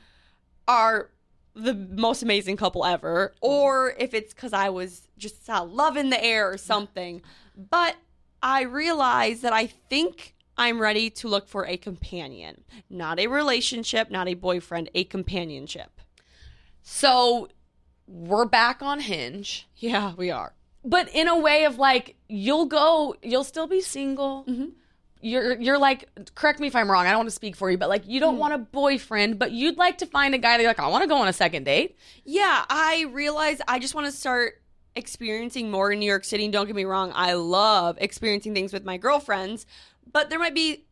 [0.67, 1.09] are
[1.57, 3.49] the most amazing couple ever, oh.
[3.49, 7.21] or if it's because I was just saw love in the air or something.
[7.55, 7.95] But
[8.41, 14.09] I realized that I think I'm ready to look for a companion, not a relationship,
[14.11, 16.01] not a boyfriend, a companionship.
[16.81, 17.49] So
[18.07, 20.53] we're back on Hinge, Yeah, we are.
[20.85, 24.45] but in a way of like you'll go, you'll still be single.
[24.47, 24.69] Mm-hmm.
[25.21, 27.05] You're you're like, correct me if I'm wrong.
[27.05, 28.39] I don't want to speak for you, but like you don't hmm.
[28.39, 31.03] want a boyfriend, but you'd like to find a guy that you're like, I want
[31.03, 31.97] to go on a second date.
[32.23, 34.61] Yeah, I realize I just want to start
[34.95, 36.47] experiencing more in New York City.
[36.47, 39.65] Don't get me wrong, I love experiencing things with my girlfriends,
[40.11, 40.85] but there might be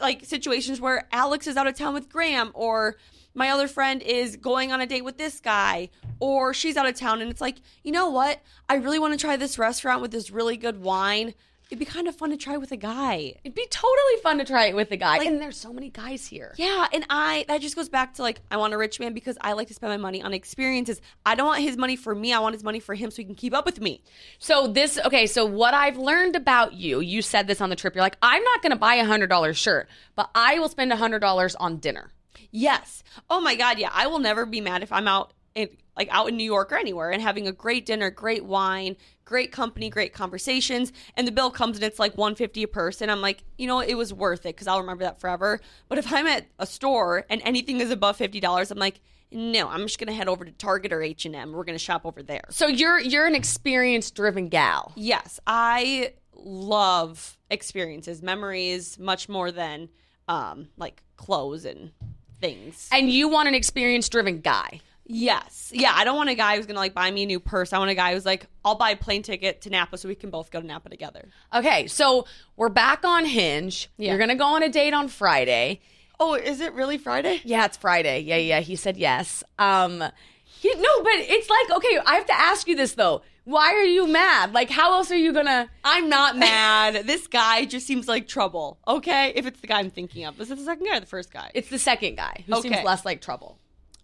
[0.00, 2.96] like situations where Alex is out of town with Graham or
[3.34, 6.94] my other friend is going on a date with this guy or she's out of
[6.94, 8.40] town and it's like, "You know what?
[8.68, 11.34] I really want to try this restaurant with this really good wine.
[11.70, 14.44] It'd be kind of fun to try with a guy." It'd be totally fun to
[14.44, 15.18] try it with a guy.
[15.18, 16.52] Like, and there's so many guys here.
[16.56, 19.38] Yeah, and I that just goes back to like I want a rich man because
[19.40, 21.00] I like to spend my money on experiences.
[21.24, 22.32] I don't want his money for me.
[22.32, 24.02] I want his money for him so he can keep up with me.
[24.38, 27.94] So this okay, so what I've learned about you, you said this on the trip.
[27.94, 30.96] You're like, I'm not gonna buy a hundred dollar shirt, but I will spend a
[30.96, 32.12] hundred dollars on dinner.
[32.50, 33.02] Yes.
[33.28, 33.90] Oh my god, yeah.
[33.92, 36.76] I will never be mad if I'm out in like out in New York or
[36.76, 41.50] anywhere and having a great dinner, great wine, great company, great conversations, and the bill
[41.50, 43.10] comes and it's like 150 a person.
[43.10, 45.60] I'm like, you know, it was worth it cuz I'll remember that forever.
[45.88, 49.00] But if I'm at a store and anything is above $50, I'm like,
[49.32, 51.52] no, I'm just going to head over to Target or H&M.
[51.52, 52.42] We're going to shop over there.
[52.50, 54.92] So you're you're an experience driven gal.
[54.96, 59.88] Yes, I love experiences, memories much more than
[60.28, 61.92] um like clothes and
[62.40, 62.88] things.
[62.92, 64.80] And you want an experience driven guy.
[65.12, 65.72] Yes.
[65.74, 67.72] Yeah, I don't want a guy who's going to like buy me a new purse.
[67.72, 70.14] I want a guy who's like I'll buy a plane ticket to Napa so we
[70.14, 71.28] can both go to Napa together.
[71.52, 73.90] Okay, so we're back on Hinge.
[73.96, 74.10] Yeah.
[74.10, 75.80] You're gonna go on a date on Friday.
[76.20, 77.40] Oh, is it really Friday?
[77.44, 78.20] Yeah, it's Friday.
[78.20, 78.60] Yeah, yeah.
[78.60, 79.42] He said yes.
[79.58, 80.04] Um,
[80.44, 81.98] he, no, but it's like okay.
[82.06, 83.22] I have to ask you this though.
[83.44, 84.52] Why are you mad?
[84.52, 85.68] Like, how else are you gonna?
[85.82, 86.94] I'm not mad.
[87.06, 88.78] this guy just seems like trouble.
[88.86, 89.32] Okay?
[89.34, 90.40] If it's the guy I'm thinking of.
[90.40, 91.50] Is it the second guy or the first guy?
[91.54, 93.58] It's the second guy who seems less like trouble.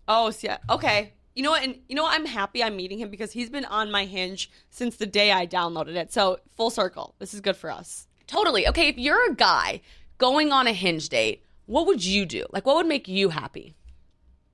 [0.08, 0.58] Oh, so yeah.
[0.70, 1.12] Okay.
[1.34, 1.62] You know what?
[1.62, 2.14] And you know what?
[2.14, 5.46] I'm happy I'm meeting him because he's been on my hinge since the day I
[5.46, 6.12] downloaded it.
[6.12, 7.14] So full circle.
[7.18, 8.06] This is good for us.
[8.26, 8.66] Totally.
[8.68, 9.82] Okay, if you're a guy
[10.18, 12.44] going on a Hinge date, what would you do?
[12.50, 13.76] Like, what would make you happy?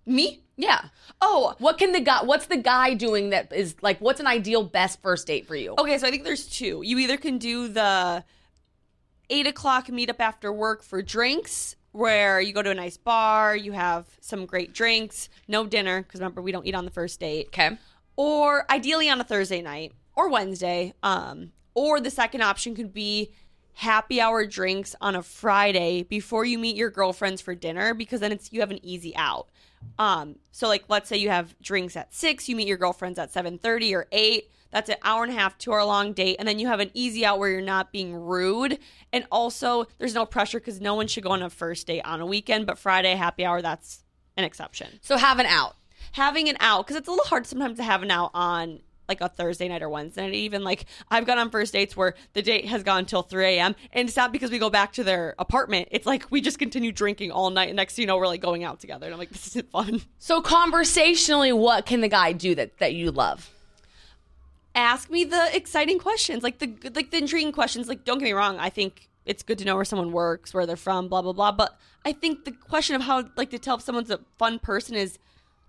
[0.05, 0.43] Me?
[0.57, 0.87] Yeah.
[1.21, 2.23] Oh, What can the guy?
[2.25, 3.99] What's the guy doing that is like?
[4.01, 5.75] What's an ideal best first date for you?
[5.79, 5.97] okay.
[5.99, 6.83] So I think there's two.
[6.85, 8.25] You either can do the
[9.31, 13.73] eight o'clock meetup after work for drinks, where you go to a nice bar, you
[13.73, 17.49] have some great drinks, no dinner, because remember, we don't eat on the first date.
[17.49, 17.79] Okay.
[18.17, 20.95] or ideally on a Thursday night or Wednesday.
[21.03, 23.33] Um, or the second option could be
[23.75, 28.31] happy hour drinks on a Friday before you meet your girlfriends for dinner because then
[28.33, 29.49] it's you have an easy out.
[29.99, 33.33] Um, so like let's say you have drinks at six, you meet your girlfriends at
[33.33, 34.51] seven thirty or eight.
[34.73, 36.91] That's an hour and a half, two hour long date, and then you have an
[36.95, 38.79] easy out where you're not being rude,
[39.13, 42.21] and also there's no pressure because no one should go on a first date on
[42.21, 42.67] a weekend.
[42.67, 44.03] But Friday happy hour, that's
[44.37, 45.77] an exception So have an out.
[46.13, 49.21] having an out because it's a little hard sometimes to have an out on like
[49.21, 50.35] a Thursday night or Wednesday night.
[50.35, 53.75] Even like I've gone on first dates where the date has gone till 3 a.m.
[53.93, 55.89] and it's not because we go back to their apartment.
[55.91, 57.69] It's like we just continue drinking all night.
[57.69, 59.05] And next thing you know, we're like going out together.
[59.05, 60.01] And I'm like, this isn't fun.
[60.19, 63.52] So conversationally, what can the guy do that that you love?
[64.75, 67.89] Ask me the exciting questions, like the like the intriguing questions.
[67.89, 70.67] Like, don't get me wrong, I think it's good to know where someone works, where
[70.67, 71.53] they're from, blah blah blah.
[71.53, 74.97] But I think the question of how like to tell if someone's a fun person
[74.97, 75.19] is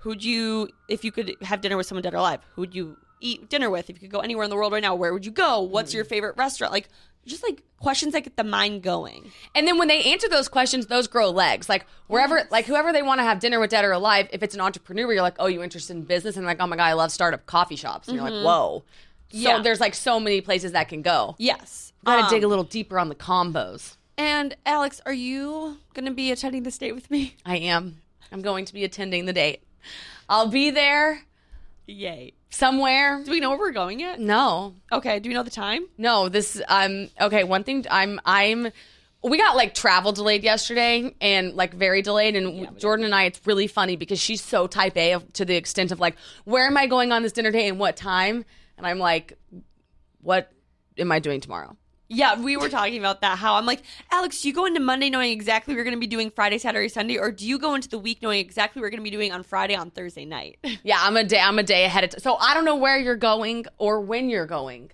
[0.04, 3.50] who'd you if you could have dinner with someone dead or alive who'd you eat
[3.50, 5.32] dinner with if you could go anywhere in the world right now where would you
[5.32, 5.98] go what's hmm.
[5.98, 6.90] your favorite restaurant like
[7.26, 10.88] just like questions that get the mind going And then when they answer those questions,
[10.88, 11.68] those grow legs.
[11.70, 14.30] Like wherever, like whoever they want to have dinner with, dead or alive.
[14.32, 16.38] If it's an entrepreneur, you're like, oh, you interested in business?
[16.38, 18.08] And like, oh my god, I love startup coffee shops.
[18.08, 18.84] And you're like, whoa.
[19.30, 19.58] Yeah.
[19.58, 21.36] So there's like so many places that can go.
[21.38, 21.94] Yes.
[22.06, 23.98] Gotta Um, dig a little deeper on the combos.
[24.18, 27.36] And Alex, are you going to be attending this date with me?
[27.46, 28.02] I am.
[28.32, 29.64] I'm going to be attending the date.
[30.30, 31.24] I'll be there
[31.86, 32.34] Yay.
[32.54, 33.22] Somewhere.
[33.24, 34.20] Do we know where we're going yet?
[34.20, 35.20] No, Okay.
[35.20, 35.88] Do we know the time?
[35.98, 36.30] no.
[36.30, 37.10] This um.
[37.20, 37.44] Okay.
[37.44, 37.86] One thing.
[37.90, 38.20] I'm.
[38.26, 38.70] I'm.
[39.24, 42.36] We got like travel delayed yesterday and like very delayed.
[42.36, 45.56] And Jordyn and I, it's really funny because she's so type A of, to the
[45.56, 48.44] extent of like, where am I going on this dinner date and what time?
[48.78, 49.38] And I'm like,
[50.22, 50.52] what
[50.98, 51.78] am I doing tomorrow?
[52.14, 53.38] Yeah, we were talking about that.
[53.38, 56.00] How I'm like, Alex, do you go into Monday knowing exactly what you're going to
[56.00, 58.86] be doing Friday, Saturday, Sunday, or do you go into the week knowing exactly what
[58.86, 60.60] you're going to be doing on Friday on Thursday night?
[60.84, 61.40] Yeah, I'm a day.
[61.40, 62.10] I'm a day ahead of.
[62.12, 64.92] T- so I don't know where you're going or when you're going,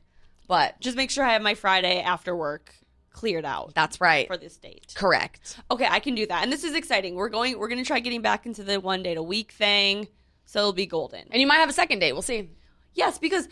[0.47, 2.73] but Just make sure I have my Friday after work
[3.12, 4.27] cleared out that's right.
[4.27, 4.93] for this date.
[4.95, 5.60] Correct.
[5.71, 6.43] Okay, I can do that.
[6.43, 7.15] And this is exciting.
[7.15, 7.58] We're going.
[7.58, 10.08] We're going to try getting back into the one date a week thing,
[10.45, 11.25] so it'll be golden.
[11.32, 12.13] And you might have a second date.
[12.13, 12.51] We'll see.
[12.93, 13.47] Yes, because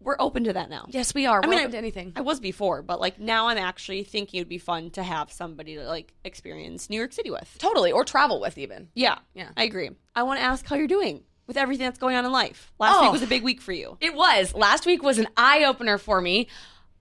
[0.00, 0.86] we're open to that now.
[0.90, 1.40] Yes, we are.
[1.42, 2.12] We're mean, open I- to anything.
[2.16, 5.76] I was before, but like now I'm actually thinking it'd be fun to have somebody
[5.76, 7.56] to like experience New York City with.
[7.58, 8.88] totally, or travel with even.
[8.94, 9.48] Yeah, Yeah.
[9.56, 9.90] I agree.
[10.14, 12.72] I want to ask how you're doing with everything that's going on in life.
[12.78, 13.02] Last Oh.
[13.04, 13.96] week was a big week for you.
[14.00, 16.48] It was last week was an eye opener for me.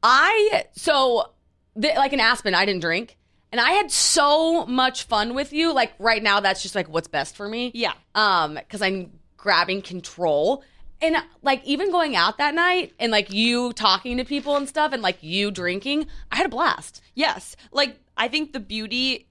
[0.03, 1.31] I so
[1.75, 3.17] the, like in Aspen, I didn't drink,
[3.51, 5.73] and I had so much fun with you.
[5.73, 7.71] Like right now, that's just like what's best for me.
[7.73, 7.93] Yeah.
[8.13, 10.63] Um, because I'm grabbing control.
[11.01, 14.93] And like even going out that night and like you talking to people and stuff
[14.93, 17.01] and like you drinking, I had a blast.
[17.13, 19.27] Yes, like I think the beauty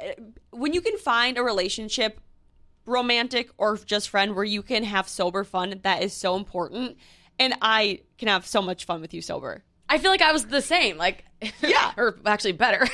[0.00, 0.12] uh,
[0.50, 2.20] when you can find a relationship,
[2.86, 5.80] romantic or just friend, where you can have sober fun.
[5.82, 6.96] That is so important,
[7.38, 9.64] and I can have so much fun with you sober.
[9.90, 11.24] I feel like I was the same, like
[11.62, 11.92] Yeah.
[11.96, 12.86] or actually better.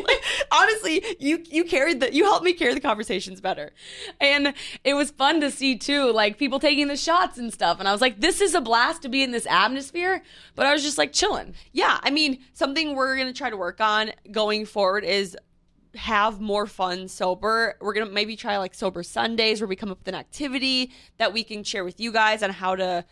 [0.50, 3.72] Honestly, you you carried the you helped me carry the conversations better.
[4.20, 7.78] and it was fun to see too, like people taking the shots and stuff.
[7.78, 10.22] And I was like, this is a blast to be in this atmosphere.
[10.54, 11.54] But I was just like chilling.
[11.72, 15.36] Yeah, I mean, something we're going to try to work on going forward is
[15.96, 17.76] have more fun sober.
[17.80, 20.92] We're going to maybe try like sober Sundays where we come up with an activity
[21.18, 23.04] that we can share with you guys on how to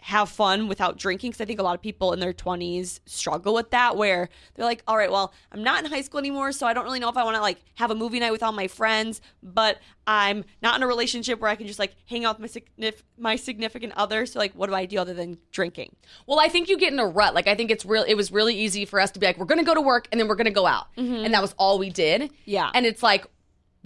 [0.00, 3.54] have fun without drinking because I think a lot of people in their 20s struggle
[3.54, 6.66] with that where they're like, "All right, well, I'm not in high school anymore, so
[6.66, 8.52] I don't really know if I want to like have a movie night with all
[8.52, 12.40] my friends, but I'm not in a relationship where I can just like hang out
[12.40, 16.40] with my my significant other, so like what do I do other than drinking?" Well,
[16.40, 17.34] I think you get in a rut.
[17.34, 18.04] Like I think it's real.
[18.06, 20.20] It was really easy for us to be like, we're gonna go to work and
[20.20, 21.24] then we're gonna go out, mm-hmm.
[21.24, 22.30] and that was all we did.
[22.44, 22.70] Yeah.
[22.74, 23.26] And it's like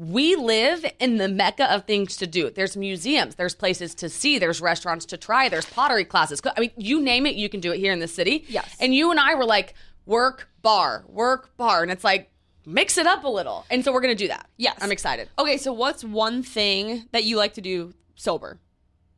[0.03, 2.51] we live in the mecca of things to do.
[2.51, 6.43] There's museums, there's places to see, there's restaurants to try, there's pottery classes.
[6.57, 8.45] I mean, you name it, you can do it here in the city.
[8.49, 8.77] Yes.
[8.81, 12.31] And you and I were like, work bar, work bar, and it's like
[12.67, 13.65] mix it up a little.
[13.71, 14.49] And so we're gonna do that.
[14.57, 14.77] Yes.
[14.81, 15.29] I'm excited.
[15.38, 18.59] Okay, so what's one thing that you like to do sober?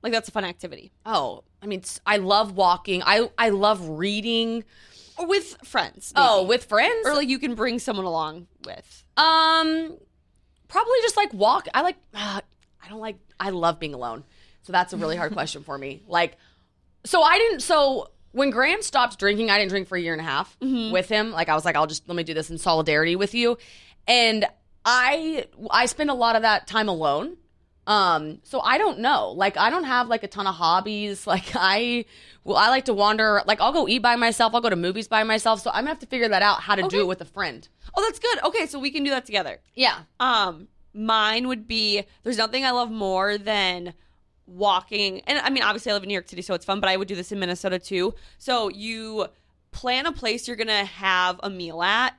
[0.02, 0.92] Like that's a fun activity.
[1.06, 3.02] Oh, I mean, I love walking.
[3.04, 4.64] I I love reading.
[5.16, 6.12] Or with friends.
[6.14, 7.06] Oh, with friends?
[7.06, 9.04] or like you can bring someone along with.
[9.16, 9.96] Um,
[10.68, 11.66] probably just like walk.
[11.74, 11.96] I like.
[12.14, 12.40] Uh,
[12.84, 13.16] I don't like.
[13.40, 14.24] I love being alone.
[14.62, 16.02] So that's a really hard question for me.
[16.06, 16.36] Like,
[17.04, 17.60] so I didn't.
[17.60, 21.08] So when Graham stopped drinking, I didn't drink for a year and a half with
[21.08, 21.30] him.
[21.30, 23.58] Like I was like, I'll just let me do this in solidarity with you.
[24.08, 24.46] And
[24.84, 27.36] I I spend a lot of that time alone.
[27.86, 29.30] Um, so I don't know.
[29.32, 31.26] Like I don't have like a ton of hobbies.
[31.34, 32.04] Like I
[32.42, 33.42] well, I like to wander.
[33.46, 34.54] Like I'll go eat by myself.
[34.54, 35.60] I'll go to movies by myself.
[35.60, 36.96] So I'm gonna have to figure that out how to Okay.
[36.96, 37.66] do it with a friend.
[37.96, 38.42] Oh, that's good.
[38.44, 39.60] Okay, so we can do that together.
[39.74, 40.00] Yeah.
[40.20, 43.94] Um, mine would be there's nothing I love more than
[44.46, 45.20] walking.
[45.20, 46.96] And I mean, obviously I live in New York City, so it's fun, but I
[46.96, 48.14] would do this in Minnesota too.
[48.38, 49.26] So you
[49.70, 52.14] plan a place you're gonna have a meal at.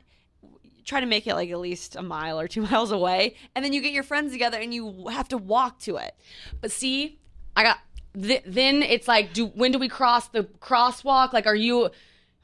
[0.85, 3.73] Try to make it like at least a mile or two miles away, and then
[3.73, 6.15] you get your friends together and you have to walk to it.
[6.61, 7.19] But see,
[7.55, 7.79] I got
[8.21, 11.33] th- then it's like, do when do we cross the crosswalk?
[11.33, 11.89] Like, are you,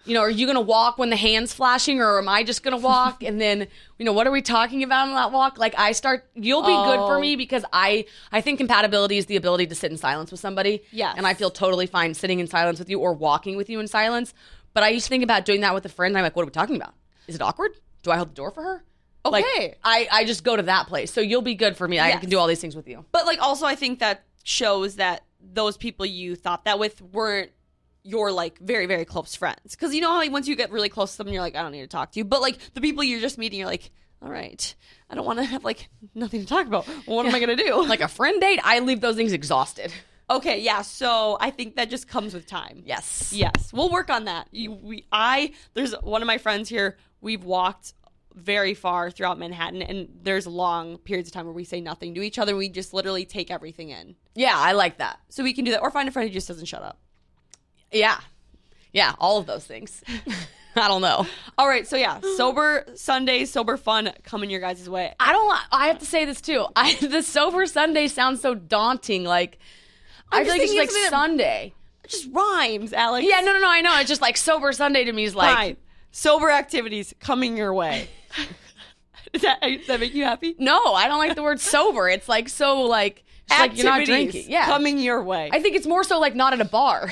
[0.06, 2.78] you know, are you gonna walk when the hands flashing, or am I just gonna
[2.78, 3.24] walk?
[3.30, 3.68] and then,
[4.00, 5.58] you know, what are we talking about on that walk?
[5.58, 6.26] Like, I start.
[6.36, 7.20] You'll be good for Oh.
[7.22, 10.84] me because I I think compatibility is the ability to sit in silence with somebody.
[10.92, 11.16] Yes.
[11.18, 13.88] and I feel totally fine sitting in silence with you or walking with you in
[13.88, 14.34] silence.
[14.74, 16.12] But I used to think about doing that with a friend.
[16.12, 16.94] And I'm like, what are we talking about?
[17.28, 17.72] Is it awkward?
[18.04, 18.84] Do I hold the door for her?
[19.24, 19.76] Like, Okay.
[19.84, 21.12] I, I just go to that place.
[21.14, 22.00] So you'll be good for me.
[22.00, 23.06] I can do all these things with you.
[23.12, 27.52] But like also I think that shows that those people you thought that with weren't
[28.04, 29.72] your like very very close friends.
[29.72, 31.62] Because you know how like, once you get really close to them you're like I
[31.62, 32.26] don't need to talk to you.
[32.26, 34.76] But like the people you're just meeting you're like all right.
[35.10, 36.88] I don't want to have like nothing to talk about.
[37.08, 37.86] Well, what am I gonna do?
[37.88, 39.92] Like a friend date, I leave those things exhausted.
[40.30, 42.84] okay yeah so I think that just comes with time.
[42.86, 43.34] Yes.
[43.34, 43.72] yes.
[43.74, 44.48] We'll work on that.
[44.52, 47.94] You we I there's one of my friends here we've walked
[48.36, 52.22] very far throughout Manhattan and there's long periods of time where we say nothing to
[52.22, 54.16] each other we just literally take everything in.
[54.36, 55.20] Yeah, I like that.
[55.30, 57.01] So we can do that, or find a friend who just doesn't shut up.
[57.92, 58.20] Yeah.
[58.94, 60.04] Yeah, all of those things.
[60.76, 61.26] I don't know.
[61.58, 65.14] All right, so yeah, sober Sunday, sober fun coming your guys' way.
[65.20, 65.60] I don't.
[65.72, 66.66] I have to say this too.
[66.76, 69.24] I the sober Sunday sounds so daunting.
[69.26, 69.60] Like
[70.32, 71.74] I I'm feel like just it's like Sunday.
[72.06, 73.28] It just rhymes, Alex.
[73.30, 73.70] Yeah, no, no, no.
[73.70, 73.98] I know.
[74.00, 75.78] It's just like sober Sunday to me is like Fine.
[76.12, 78.08] Sober activities coming your way.
[79.34, 80.56] Does that, does that make you happy?
[80.60, 80.94] no.
[80.94, 82.10] I don't like the word sober.
[82.10, 84.46] It's like so like it's like you're not drinking.
[84.50, 85.50] Yeah, coming your way.
[85.54, 87.10] I think it's more so like not at a bar.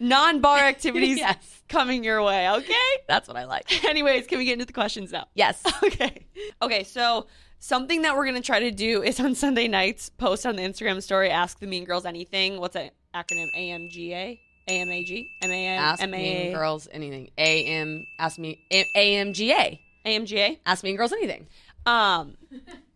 [0.00, 1.62] Non-bar activities Yes.
[1.68, 2.50] coming your way.
[2.50, 2.74] Okay.
[3.08, 3.84] That's what I like.
[3.88, 5.26] Anyways, can we get into the questions now?
[5.34, 5.62] Yes.
[5.84, 6.26] Okay.
[6.62, 7.26] Okay, so
[7.58, 11.02] something that we're gonna try to do is on Sunday nights, post on the Instagram
[11.02, 12.58] story, ask the Mean Girls anything.
[12.60, 13.46] What's that acronym?
[13.56, 14.38] AMGA?
[14.68, 15.28] AMAG?
[15.42, 15.78] MAM?
[15.82, 17.30] Ask me girls anything.
[17.36, 18.06] AM.
[18.18, 19.78] Ask me A- AMGA.
[20.06, 20.58] AMGA?
[20.64, 21.46] Ask me girls anything.
[21.86, 22.36] Um,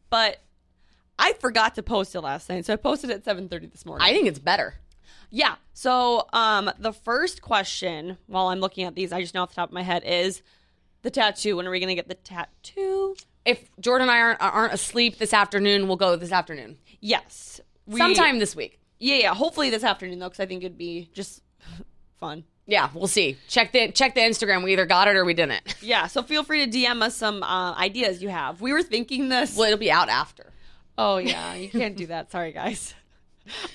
[0.08, 0.38] but
[1.18, 3.84] I forgot to post it last night, so I posted it at seven thirty this
[3.84, 4.06] morning.
[4.08, 4.74] I think it's better.
[5.30, 5.56] Yeah.
[5.72, 9.56] So, um, the first question, while I'm looking at these, I just know off the
[9.56, 10.42] top of my head is
[11.02, 11.56] the tattoo.
[11.56, 13.14] When are we gonna get the tattoo?
[13.44, 16.78] If Jordyn and I aren't aren't asleep this afternoon, we'll go this afternoon.
[17.00, 18.78] Yes, we, Sometime this week.
[18.98, 19.34] Yeah, yeah.
[19.34, 21.42] Hopefully this afternoon though, because I think it'd be just
[22.18, 22.44] fun.
[22.66, 23.38] Yeah, we'll see.
[23.48, 24.62] Check the check the Instagram.
[24.62, 25.74] We either got it or we didn't.
[25.82, 26.06] Yeah.
[26.06, 28.60] So feel free to DM us some uh, ideas you have.
[28.60, 29.56] We were thinking this.
[29.56, 30.52] Well, it'll be out after.
[30.98, 32.30] Oh yeah, you can't do that.
[32.32, 32.94] Sorry, guys.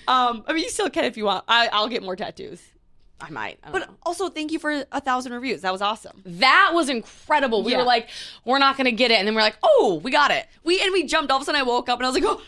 [0.08, 1.46] Um, I mean, you still can if you want.
[1.48, 2.62] I, I'll get more tattoos.
[3.22, 3.58] I might.
[3.64, 3.96] I But know.
[4.04, 5.62] also, thank you for a thousand reviews.
[5.62, 6.22] That was awesome.
[6.26, 7.64] that was incredible.
[7.64, 7.78] We Yeah.
[7.78, 8.10] were like,
[8.44, 10.46] we're not gonna get it, and then we're like, oh, we got it.
[10.64, 11.32] We and we jumped.
[11.32, 12.42] All of a sudden, I woke up and I was like, oh,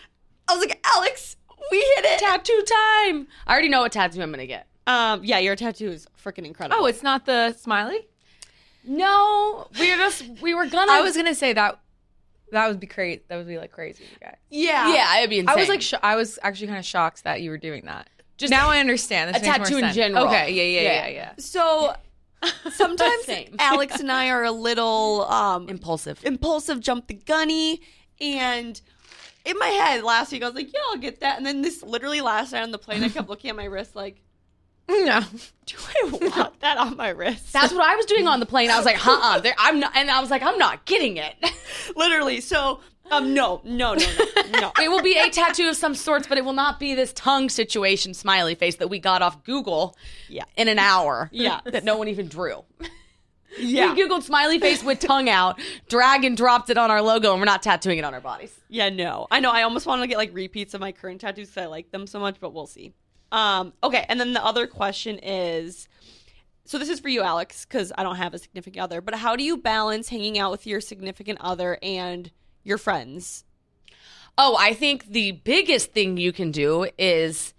[0.50, 1.38] I was like, Alex,
[1.72, 2.20] we hit it.
[2.20, 3.28] Tattoo time.
[3.48, 4.68] I already know what tattoo I'm gonna get.
[4.88, 6.84] Um, yeah, your tattoo is freaking incredible.
[6.84, 8.06] Oh, it's not the smiley.
[8.84, 10.92] No, we were just we were gonna.
[10.92, 11.80] I was gonna say that.
[12.52, 13.22] That would be crazy.
[13.28, 14.36] That would be like crazy, you guys.
[14.50, 15.56] yeah, yeah, it'd be insane.
[15.58, 18.08] I was like, sh- I was actually kind of shocked that you were doing that.
[18.38, 19.34] Just now I understand.
[19.34, 20.26] This a makes more tattoo in general.
[20.28, 21.08] Okay, yeah, yeah, Yeah.
[21.08, 21.32] yeah, yeah.
[21.40, 21.94] So
[22.72, 23.30] sometimes
[23.60, 26.20] Alex and I are a little um impulsive.
[26.24, 27.82] impulsive jump the gunny
[28.22, 28.80] and
[29.46, 31.38] in my head last week I was like, yeah, I'll get that.
[31.38, 33.96] And then this literally last night on the plane I kept looking at my wrist
[33.96, 34.22] like,
[34.88, 35.22] No,
[35.66, 37.52] do I want that on my wrist?
[37.54, 38.70] That's what I was doing on the plane.
[38.70, 41.36] I was like, huh, uh I'm not, and I was like, I'm not getting it.
[41.96, 42.40] literally.
[42.42, 42.80] So
[43.12, 44.06] um no, no, no,
[44.52, 44.72] no, no.
[44.82, 47.50] It will be a tattoo of some sorts, but it will not be this tongue
[47.50, 49.96] situation smiley face that we got off Google
[50.30, 50.44] Yeah.
[50.56, 51.30] in an hour.
[51.32, 51.62] Yeah.
[51.66, 52.64] That no one even drew.
[53.58, 53.94] Yeah.
[53.94, 57.40] We Googled smiley face with tongue out, drag and dropped it on our logo, and
[57.40, 58.54] we're not tattooing it on our bodies.
[58.70, 59.28] Yeah, no.
[59.32, 59.50] I know.
[59.52, 62.06] I almost want to get like repeats of my current tattoos because I like them
[62.06, 62.94] so much, but we'll see.
[63.36, 65.90] Um, okay, and then the other question is
[66.64, 69.36] so this is for you, Alex, because I don't have a significant other, but how
[69.36, 72.32] do you balance hanging out with your significant other and
[72.64, 73.44] your friends?
[74.38, 77.54] Oh, I think the biggest thing you can do is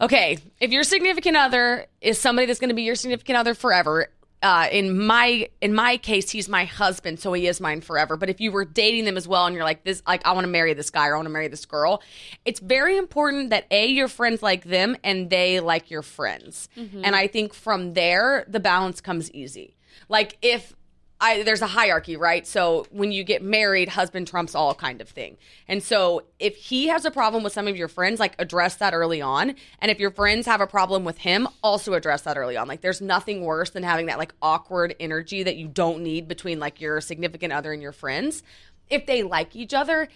[0.00, 4.08] okay, if your significant other is somebody that's going to be your significant other forever,
[4.42, 8.16] uh, in my in my case, he's my husband, so he is mine forever.
[8.16, 10.44] But if you were dating them as well, and you're like this, like I want
[10.44, 12.02] to marry this guy or I want to marry this girl,
[12.44, 16.68] it's very important that a your friends like them and they like your friends.
[17.04, 19.76] And I think from there the balance comes easy.
[20.08, 20.74] Like if
[21.20, 22.46] I, there's a hierarchy, right?
[22.46, 25.36] So when you get married, husband trumps all kind of thing.
[25.68, 28.94] And so if he has a problem with some of your friends, like address that
[28.94, 29.54] early on.
[29.80, 32.68] And if your friends have a problem with him, also address that early on.
[32.68, 36.58] Like there's nothing worse than having that like awkward energy that you don't need between
[36.58, 38.42] like your significant other and your friends.
[38.88, 40.08] If they like each other,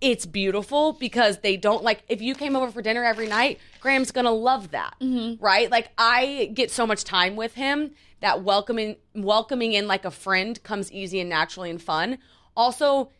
[0.00, 4.12] it's beautiful because they don't like if you came over for dinner every night graham's
[4.12, 5.42] gonna love that mm-hmm.
[5.44, 10.10] right like i get so much time with him that welcoming welcoming in like a
[10.10, 12.18] friend comes easy and naturally and fun
[12.56, 13.10] also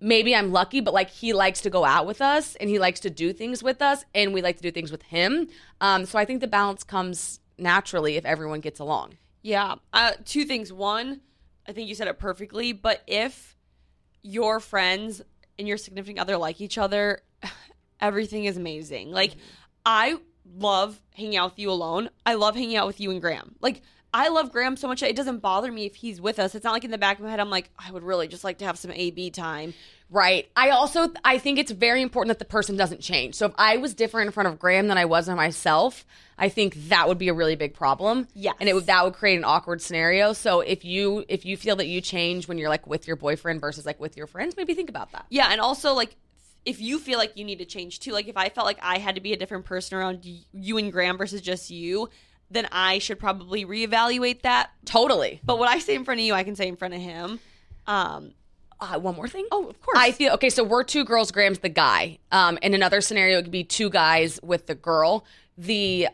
[0.00, 3.00] maybe i'm lucky but like he likes to go out with us and he likes
[3.00, 5.48] to do things with us and we like to do things with him
[5.80, 9.76] um, so i think the balance comes naturally if everyone gets along Yeah.
[9.92, 10.72] Uh, two things.
[10.72, 11.20] One,
[11.66, 13.56] I think you said it perfectly, but if
[14.22, 15.22] your friends
[15.58, 17.22] and your significant other like each other,
[18.00, 19.10] everything is amazing.
[19.12, 19.36] Like,
[19.86, 20.16] I
[20.56, 22.10] love hanging out with you alone.
[22.26, 23.54] I love hanging out with you and Graham.
[23.60, 23.82] Like,
[24.18, 26.56] I love Graham so much that it doesn't bother me if he's with us.
[26.56, 28.42] It's not like in the back of my head, I'm like, I would really just
[28.42, 29.74] like to have some AB time.
[30.10, 30.50] Right.
[30.56, 33.36] I also I think it's very important that the person doesn't change.
[33.36, 36.04] So if I was different in front of Graham than I was on myself,
[36.36, 38.26] I think that would be a really big problem.
[38.34, 38.56] Yes.
[38.58, 40.32] And it would that would create an awkward scenario.
[40.32, 43.60] So if you if you feel that you change when you're like with your boyfriend
[43.60, 45.26] versus like with your friends, maybe think about that.
[45.28, 46.16] Yeah, and also like
[46.64, 48.98] if you feel like you need to change too, like if I felt like I
[48.98, 52.08] had to be a different person around you and Graham versus just you,
[52.50, 54.70] then I should probably reevaluate that.
[54.84, 55.40] Totally.
[55.44, 57.40] But what I say in front of you, I can say in front of him.
[57.86, 58.32] Um,
[58.80, 59.44] Uh, one more thing.
[59.50, 59.98] oh, of course.
[59.98, 60.50] I feel okay.
[60.50, 61.32] So we're two girls.
[61.32, 62.18] Graham's the guy.
[62.30, 65.24] Um, in another scenario, it could be two guys with the girl.
[65.56, 66.08] The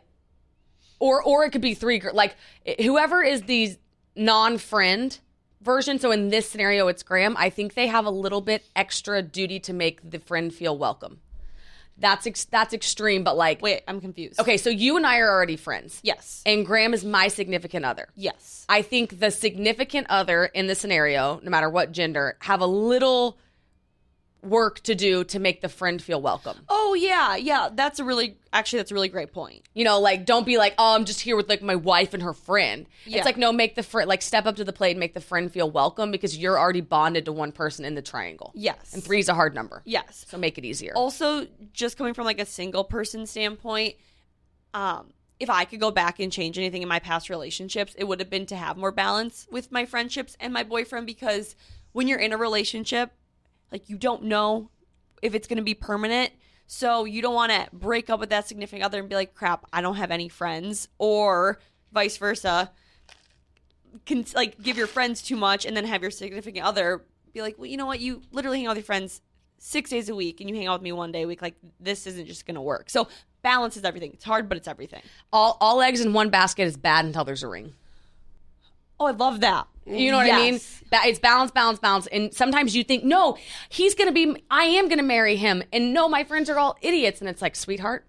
[0.98, 2.00] or or it could be three.
[2.12, 2.36] Like
[2.80, 3.76] whoever is the
[4.16, 5.18] non-friend
[5.60, 5.98] version.
[5.98, 7.36] So in this scenario, it's Graham.
[7.38, 11.20] I think they have a little bit extra duty to make the friend feel welcome.
[11.98, 14.40] That's ex- that's extreme, but like Wait, I'm confused.
[14.40, 16.00] Okay, so you and I are already friends.
[16.02, 16.42] Yes.
[16.44, 18.08] And Graham is my significant other.
[18.16, 18.64] Yes.
[18.68, 23.38] I think the significant other in the scenario, no matter what gender, have a little
[24.44, 26.58] work to do to make the friend feel welcome.
[26.68, 27.68] Oh yeah, yeah.
[27.72, 29.62] That's a really actually that's a really great point.
[29.74, 32.22] You know, like don't be like, oh, I'm just here with like my wife and
[32.22, 32.86] her friend.
[33.04, 33.18] Yeah.
[33.18, 35.20] It's like no, make the friend like step up to the plate and make the
[35.20, 38.52] friend feel welcome because you're already bonded to one person in the triangle.
[38.54, 38.94] Yes.
[38.94, 39.82] and three is a hard number.
[39.84, 40.24] Yes.
[40.28, 40.92] so make it easier.
[40.94, 43.96] Also, just coming from like a single person standpoint,
[44.72, 48.20] um, if I could go back and change anything in my past relationships, it would
[48.20, 51.56] have been to have more balance with my friendships and my boyfriend because
[51.92, 53.12] when you're in a relationship,
[53.74, 54.70] like you don't know
[55.20, 56.30] if it's going to be permanent.
[56.68, 59.66] So you don't want to break up with that significant other and be like, crap,
[59.72, 61.58] I don't have any friends, or
[61.92, 62.70] vice versa.
[64.06, 67.58] Can like give your friends too much and then have your significant other be like,
[67.58, 67.98] well, you know what?
[67.98, 69.20] You literally hang out with your friends
[69.58, 71.42] six days a week and you hang out with me one day a week.
[71.42, 72.88] Like this isn't just going to work.
[72.90, 73.08] So
[73.42, 74.12] balance is everything.
[74.12, 75.02] It's hard, but it's everything.
[75.32, 77.74] all all eggs in one basket is bad until there's a ring.
[79.00, 79.66] Oh, I love that.
[79.86, 80.54] You know what I mean?
[80.54, 80.82] Yes.
[80.92, 82.06] It's balance, balance, balance.
[82.06, 83.36] And sometimes you think, no,
[83.68, 85.62] he's going to be, I am going to marry him.
[85.72, 87.20] And no, my friends are all idiots.
[87.20, 88.06] And it's like, sweetheart,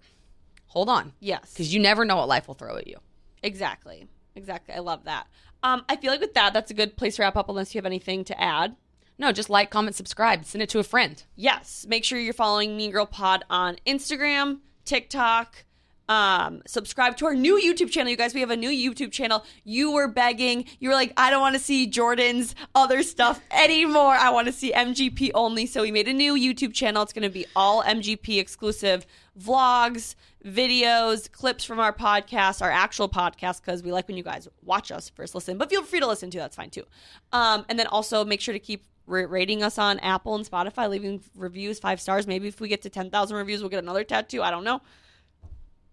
[0.66, 1.12] hold on.
[1.20, 1.52] Yes.
[1.52, 2.96] Because you never know what life will throw at you.
[3.42, 4.06] Exactly.
[4.34, 4.74] Exactly.
[4.74, 5.26] I love that.
[5.62, 7.78] Um, I feel like with that, that's a good place to wrap up unless you
[7.78, 8.76] have anything to add.
[9.18, 11.22] No, just like, comment, subscribe, send it to a friend.
[11.34, 11.86] Yes.
[11.88, 15.64] Make sure you're following Mean Girl Pod on Instagram, TikTok.
[16.08, 18.10] Um, subscribe to our new YouTube channel.
[18.10, 19.44] You guys, we have a new YouTube channel.
[19.64, 20.66] You were begging.
[20.78, 24.14] You were like, I don't want to see Jordyn's other stuff anymore.
[24.14, 25.66] I want to see MGP only.
[25.66, 27.02] So we made a new YouTube channel.
[27.02, 29.06] It's going to be all MGP exclusive
[29.38, 34.48] vlogs, videos, clips from our podcast, our actual podcast, because we like when you guys
[34.62, 36.84] watch us first listen, but feel free to listen to That's fine too.
[37.32, 41.20] Um, and then also make sure to keep rating us on Apple and Spotify, leaving
[41.36, 42.26] reviews, five stars.
[42.26, 44.42] Maybe if we get to 10,000 reviews, we'll get another tattoo.
[44.42, 44.80] I don't know.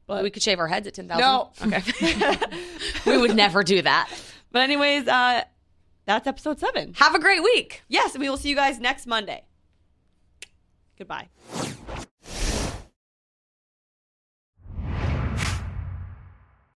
[0.06, 1.20] But we could shave our heads at 10,000.
[1.22, 1.52] No.
[1.66, 2.36] Okay.
[3.06, 4.10] we would never do that.
[4.52, 5.44] But, anyways, uh,
[6.06, 6.94] that's episode seven.
[6.96, 7.84] Have a great week.
[7.88, 9.46] Yes, we will see you guys next Monday.
[10.98, 11.30] Goodbye.